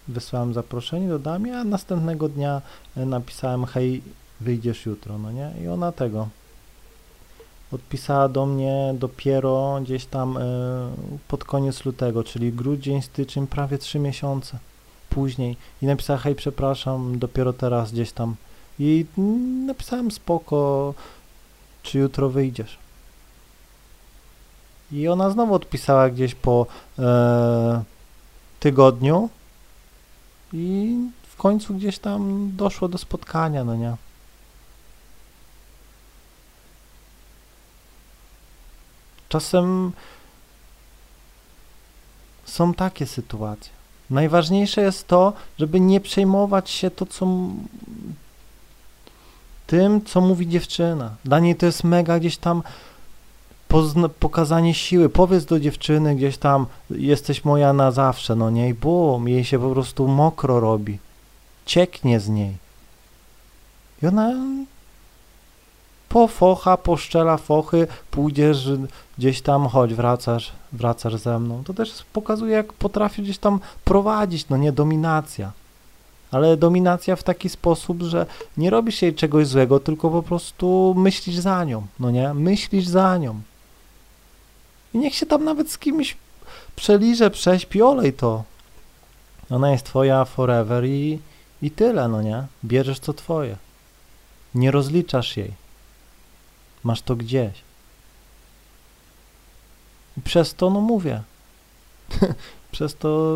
wysłałem 0.08 0.54
zaproszenie, 0.54 1.08
dodałem 1.08 1.54
a 1.54 1.64
następnego 1.64 2.28
dnia 2.28 2.62
e, 2.96 3.06
napisałem 3.06 3.64
hej, 3.64 4.02
wyjdziesz 4.40 4.86
jutro, 4.86 5.18
no 5.18 5.32
nie? 5.32 5.52
I 5.64 5.68
ona 5.68 5.92
tego 5.92 6.28
odpisała 7.72 8.28
do 8.28 8.46
mnie 8.46 8.94
dopiero 8.98 9.78
gdzieś 9.82 10.04
tam 10.06 10.36
y, 10.36 10.40
pod 11.28 11.44
koniec 11.44 11.84
lutego, 11.84 12.24
czyli 12.24 12.52
grudzień, 12.52 13.02
styczeń, 13.02 13.46
prawie 13.46 13.78
trzy 13.78 13.98
miesiące 13.98 14.58
później 15.10 15.56
i 15.82 15.86
napisała, 15.86 16.18
hej, 16.18 16.34
przepraszam, 16.34 17.18
dopiero 17.18 17.52
teraz 17.52 17.92
gdzieś 17.92 18.12
tam 18.12 18.34
i 18.78 19.06
napisałem 19.66 20.10
spoko, 20.10 20.94
czy 21.82 21.98
jutro 21.98 22.30
wyjdziesz. 22.30 22.78
I 24.92 25.08
ona 25.08 25.30
znowu 25.30 25.54
odpisała 25.54 26.10
gdzieś 26.10 26.34
po 26.34 26.66
e, 26.98 27.82
tygodniu 28.60 29.28
i 30.52 30.96
w 31.22 31.36
końcu 31.36 31.74
gdzieś 31.74 31.98
tam 31.98 32.50
doszło 32.56 32.88
do 32.88 32.98
spotkania, 32.98 33.64
no 33.64 33.76
nie? 33.76 33.96
Czasem 39.28 39.92
są 42.44 42.74
takie 42.74 43.06
sytuacje. 43.06 43.72
Najważniejsze 44.10 44.80
jest 44.80 45.06
to, 45.06 45.32
żeby 45.58 45.80
nie 45.80 46.00
przejmować 46.00 46.70
się 46.70 46.90
to, 46.90 47.06
co 47.06 47.26
tym, 49.68 50.04
co 50.04 50.20
mówi 50.20 50.48
dziewczyna. 50.48 51.10
Dla 51.24 51.38
niej 51.38 51.56
to 51.56 51.66
jest 51.66 51.84
mega 51.84 52.18
gdzieś 52.18 52.36
tam 52.36 52.62
pokazanie 54.20 54.74
siły. 54.74 55.08
Powiedz 55.08 55.44
do 55.44 55.60
dziewczyny 55.60 56.16
gdzieś 56.16 56.38
tam, 56.38 56.66
jesteś 56.90 57.44
moja 57.44 57.72
na 57.72 57.90
zawsze, 57.90 58.36
no 58.36 58.50
nie? 58.50 58.68
I 58.68 58.74
bum, 58.74 59.28
jej 59.28 59.44
się 59.44 59.58
po 59.58 59.70
prostu 59.70 60.08
mokro 60.08 60.60
robi. 60.60 60.98
Cieknie 61.66 62.20
z 62.20 62.28
niej. 62.28 62.56
I 64.02 64.06
ona 64.06 64.32
po 66.08 66.28
focha, 66.28 66.76
poszczela 66.76 67.36
fochy, 67.36 67.86
pójdziesz 68.10 68.68
gdzieś 69.18 69.40
tam, 69.42 69.66
chodź, 69.66 69.94
wracasz, 69.94 70.52
wracasz 70.72 71.16
ze 71.16 71.38
mną. 71.38 71.64
To 71.64 71.74
też 71.74 72.04
pokazuje, 72.12 72.52
jak 72.54 72.72
potrafi 72.72 73.22
gdzieś 73.22 73.38
tam 73.38 73.60
prowadzić, 73.84 74.48
no 74.48 74.56
nie 74.56 74.72
dominacja. 74.72 75.52
Ale 76.30 76.56
dominacja 76.56 77.16
w 77.16 77.22
taki 77.22 77.48
sposób, 77.48 78.02
że 78.02 78.26
nie 78.56 78.70
robisz 78.70 79.02
jej 79.02 79.14
czegoś 79.14 79.46
złego, 79.46 79.80
tylko 79.80 80.10
po 80.10 80.22
prostu 80.22 80.94
myślisz 80.96 81.36
za 81.36 81.64
nią, 81.64 81.86
no 82.00 82.10
nie? 82.10 82.34
Myślisz 82.34 82.86
za 82.86 83.18
nią. 83.18 83.40
I 84.94 84.98
niech 84.98 85.14
się 85.14 85.26
tam 85.26 85.44
nawet 85.44 85.70
z 85.70 85.78
kimś 85.78 86.16
przeliże, 86.76 87.30
prześpi, 87.30 87.82
olej 87.82 88.12
to. 88.12 88.44
Ona 89.50 89.70
jest 89.70 89.84
twoja 89.84 90.24
forever 90.24 90.84
i, 90.84 91.18
i 91.62 91.70
tyle, 91.70 92.08
no 92.08 92.22
nie? 92.22 92.46
Bierzesz 92.64 93.00
co 93.00 93.12
twoje. 93.12 93.56
Nie 94.54 94.70
rozliczasz 94.70 95.36
jej. 95.36 95.52
Masz 96.84 97.02
to 97.02 97.16
gdzieś. 97.16 97.52
I 100.16 100.20
przez 100.20 100.54
to, 100.54 100.70
no 100.70 100.80
mówię, 100.80 101.22
przez 102.72 102.94
to 102.94 103.34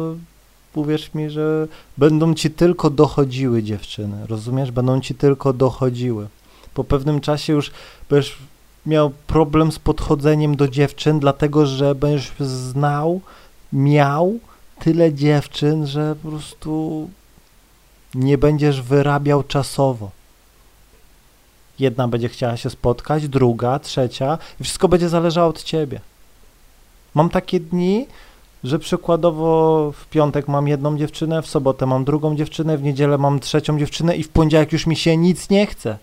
uwierz 0.74 1.14
mi, 1.14 1.30
że 1.30 1.68
będą 1.98 2.34
ci 2.34 2.50
tylko 2.50 2.90
dochodziły 2.90 3.62
dziewczyny, 3.62 4.26
rozumiesz? 4.26 4.70
Będą 4.70 5.00
ci 5.00 5.14
tylko 5.14 5.52
dochodziły. 5.52 6.28
Po 6.74 6.84
pewnym 6.84 7.20
czasie 7.20 7.52
już 7.52 7.70
będziesz 8.10 8.38
miał 8.86 9.10
problem 9.10 9.72
z 9.72 9.78
podchodzeniem 9.78 10.56
do 10.56 10.68
dziewczyn, 10.68 11.20
dlatego 11.20 11.66
że 11.66 11.94
będziesz 11.94 12.32
znał, 12.40 13.20
miał 13.72 14.38
tyle 14.80 15.12
dziewczyn, 15.12 15.86
że 15.86 16.16
po 16.22 16.28
prostu 16.28 17.08
nie 18.14 18.38
będziesz 18.38 18.82
wyrabiał 18.82 19.42
czasowo. 19.42 20.10
Jedna 21.78 22.08
będzie 22.08 22.28
chciała 22.28 22.56
się 22.56 22.70
spotkać, 22.70 23.28
druga, 23.28 23.78
trzecia 23.78 24.38
i 24.60 24.64
wszystko 24.64 24.88
będzie 24.88 25.08
zależało 25.08 25.48
od 25.48 25.62
ciebie. 25.62 26.00
Mam 27.14 27.30
takie 27.30 27.60
dni, 27.60 28.06
że 28.64 28.78
przykładowo 28.78 29.92
w 29.92 30.06
piątek 30.06 30.48
mam 30.48 30.68
jedną 30.68 30.98
dziewczynę, 30.98 31.42
w 31.42 31.46
sobotę 31.46 31.86
mam 31.86 32.04
drugą 32.04 32.36
dziewczynę, 32.36 32.78
w 32.78 32.82
niedzielę 32.82 33.18
mam 33.18 33.40
trzecią 33.40 33.78
dziewczynę 33.78 34.16
i 34.16 34.22
w 34.22 34.28
poniedziałek 34.28 34.72
już 34.72 34.86
mi 34.86 34.96
się 34.96 35.16
nic 35.16 35.50
nie 35.50 35.66
chce. 35.66 35.98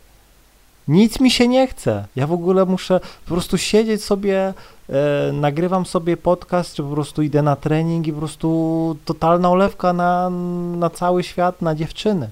Nic 0.87 1.19
mi 1.19 1.31
się 1.31 1.47
nie 1.47 1.67
chce. 1.67 2.05
Ja 2.15 2.27
w 2.27 2.31
ogóle 2.31 2.65
muszę 2.65 2.99
po 3.25 3.33
prostu 3.33 3.57
siedzieć 3.57 4.03
sobie, 4.03 4.53
e, 4.89 5.31
nagrywam 5.33 5.85
sobie 5.85 6.17
podcast, 6.17 6.75
czy 6.75 6.83
po 6.83 6.89
prostu 6.89 7.21
idę 7.21 7.41
na 7.41 7.55
trening 7.55 8.07
i 8.07 8.13
po 8.13 8.19
prostu 8.19 8.97
totalna 9.05 9.49
olewka 9.49 9.93
na, 9.93 10.29
na 10.77 10.89
cały 10.89 11.23
świat, 11.23 11.61
na 11.61 11.75
dziewczyny. 11.75 12.29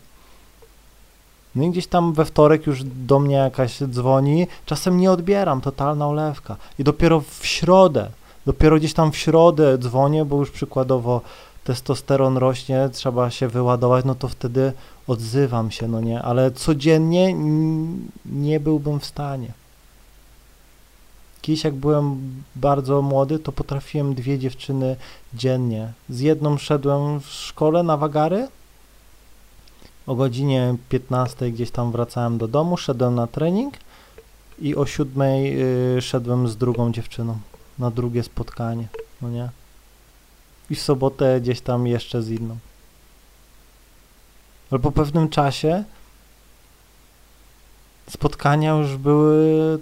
No 1.56 1.64
i 1.64 1.70
gdzieś 1.70 1.88
tam 1.88 2.14
we 2.14 2.26
wtorek 2.26 2.68
już 2.68 2.84
do 2.84 3.20
mnie 3.20 3.36
jakaś 3.36 3.80
dzwoni, 3.80 4.48
czasem 4.66 4.98
nie 4.98 5.12
odbieram, 5.12 5.62
totalna 5.62 6.08
olewka. 6.08 6.56
I 6.80 6.84
dopiero 6.84 7.22
w 7.22 7.46
środę, 7.46 8.10
dopiero 8.48 8.78
gdzieś 8.78 8.94
tam 8.94 9.12
w 9.12 9.18
środę 9.18 9.78
dzwonię, 9.78 10.26
bo 10.26 10.38
już 10.38 10.52
przykładowo 10.52 11.22
testosteron 11.64 12.38
rośnie, 12.38 12.90
trzeba 12.94 13.30
się 13.30 13.48
wyładować, 13.48 14.06
no 14.06 14.16
to 14.16 14.28
wtedy 14.28 14.74
odzywam 15.08 15.72
się, 15.72 15.88
no 15.88 16.02
nie, 16.02 16.22
ale 16.22 16.52
codziennie 16.52 17.36
nie 18.26 18.60
byłbym 18.60 19.00
w 19.00 19.06
stanie. 19.06 19.52
Kiedyś 21.42 21.64
jak 21.64 21.76
byłem 21.76 22.34
bardzo 22.56 23.02
młody, 23.02 23.40
to 23.40 23.52
potrafiłem 23.52 24.16
dwie 24.16 24.40
dziewczyny 24.40 24.96
dziennie. 25.34 25.92
Z 26.10 26.20
jedną 26.20 26.58
szedłem 26.58 27.20
w 27.20 27.26
szkole 27.26 27.84
na 27.84 27.98
wagary, 27.98 28.48
o 30.08 30.16
godzinie 30.16 30.76
15 30.90 31.52
gdzieś 31.52 31.72
tam 31.72 31.92
wracałem 31.92 32.38
do 32.38 32.48
domu, 32.48 32.78
szedłem 32.78 33.16
na 33.16 33.28
trening 33.28 33.74
i 34.60 34.76
o 34.76 34.86
7 34.86 35.22
y, 35.22 35.98
szedłem 36.02 36.48
z 36.48 36.58
drugą 36.58 36.92
dziewczyną 36.92 37.38
na 37.80 37.92
drugie 37.92 38.24
spotkanie, 38.24 38.88
no 39.22 39.30
nie? 39.30 39.50
I 40.70 40.76
w 40.76 40.82
sobotę 40.82 41.42
gdzieś 41.42 41.62
tam 41.62 41.88
jeszcze 41.88 42.22
z 42.22 42.30
inną. 42.30 42.58
Ale 44.72 44.80
po 44.80 44.92
pewnym 44.92 45.30
czasie 45.30 45.84
spotkania 48.10 48.72
już 48.72 48.98
były 48.98 49.80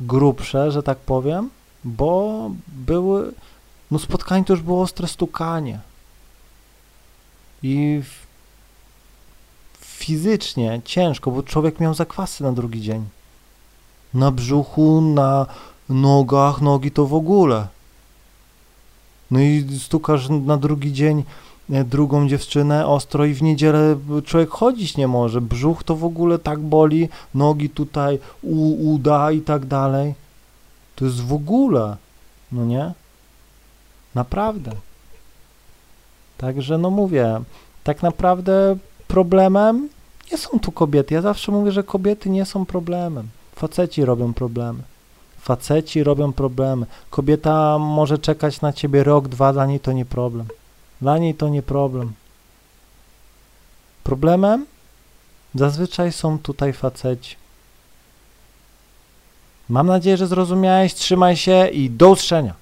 grubsze, 0.00 0.72
że 0.72 0.82
tak 0.82 0.98
powiem, 0.98 1.50
bo 1.84 2.50
były, 2.68 3.32
no 3.90 3.98
spotkań 3.98 4.44
to 4.44 4.52
już 4.52 4.62
było 4.62 4.82
ostre 4.82 5.08
stukanie. 5.08 5.80
I 7.62 8.02
fizycznie 9.80 10.80
ciężko, 10.84 11.30
bo 11.30 11.42
człowiek 11.42 11.80
miał 11.80 11.94
zakwasy 11.94 12.42
na 12.42 12.52
drugi 12.52 12.80
dzień. 12.82 13.08
Na 14.14 14.30
brzuchu, 14.30 15.00
na 15.00 15.46
nogach, 15.90 16.60
nogi 16.60 16.90
to 16.90 17.06
w 17.06 17.14
ogóle. 17.14 17.66
No 19.30 19.40
i 19.40 19.66
stukasz 19.78 20.28
na 20.28 20.56
drugi 20.56 20.92
dzień 20.92 21.24
e, 21.70 21.84
drugą 21.84 22.28
dziewczynę 22.28 22.86
ostro 22.86 23.24
i 23.24 23.34
w 23.34 23.42
niedzielę 23.42 23.96
człowiek 24.24 24.50
chodzić 24.50 24.96
nie 24.96 25.08
może. 25.08 25.40
Brzuch 25.40 25.84
to 25.84 25.96
w 25.96 26.04
ogóle 26.04 26.38
tak 26.38 26.60
boli, 26.60 27.08
nogi 27.34 27.70
tutaj, 27.70 28.18
u, 28.42 28.92
uda 28.94 29.32
i 29.32 29.40
tak 29.40 29.66
dalej. 29.66 30.14
To 30.96 31.04
jest 31.04 31.20
w 31.20 31.32
ogóle, 31.32 31.96
no 32.52 32.64
nie? 32.64 32.92
Naprawdę. 34.14 34.72
Także 36.38 36.78
no 36.78 36.90
mówię, 36.90 37.40
tak 37.84 38.02
naprawdę 38.02 38.76
problemem 39.08 39.88
nie 40.32 40.38
są 40.38 40.58
tu 40.58 40.72
kobiety. 40.72 41.14
Ja 41.14 41.22
zawsze 41.22 41.52
mówię, 41.52 41.72
że 41.72 41.82
kobiety 41.82 42.30
nie 42.30 42.44
są 42.44 42.66
problemem. 42.66 43.28
Faceci 43.54 44.04
robią 44.04 44.34
problemy. 44.34 44.89
Faceci 45.40 46.04
robią 46.04 46.32
problemy. 46.32 46.86
Kobieta 47.10 47.78
może 47.78 48.18
czekać 48.18 48.60
na 48.60 48.72
ciebie 48.72 49.04
rok, 49.04 49.28
dwa, 49.28 49.52
dla 49.52 49.66
niej 49.66 49.80
to 49.80 49.92
nie 49.92 50.04
problem. 50.04 50.46
Dla 51.00 51.18
niej 51.18 51.34
to 51.34 51.48
nie 51.48 51.62
problem. 51.62 52.12
Problemem 54.04 54.66
zazwyczaj 55.54 56.12
są 56.12 56.38
tutaj 56.38 56.72
faceci. 56.72 57.36
Mam 59.68 59.86
nadzieję, 59.86 60.16
że 60.16 60.26
zrozumiałeś. 60.26 60.94
Trzymaj 60.94 61.36
się 61.36 61.68
i 61.68 61.90
do 61.90 62.10
usłyszenia. 62.10 62.54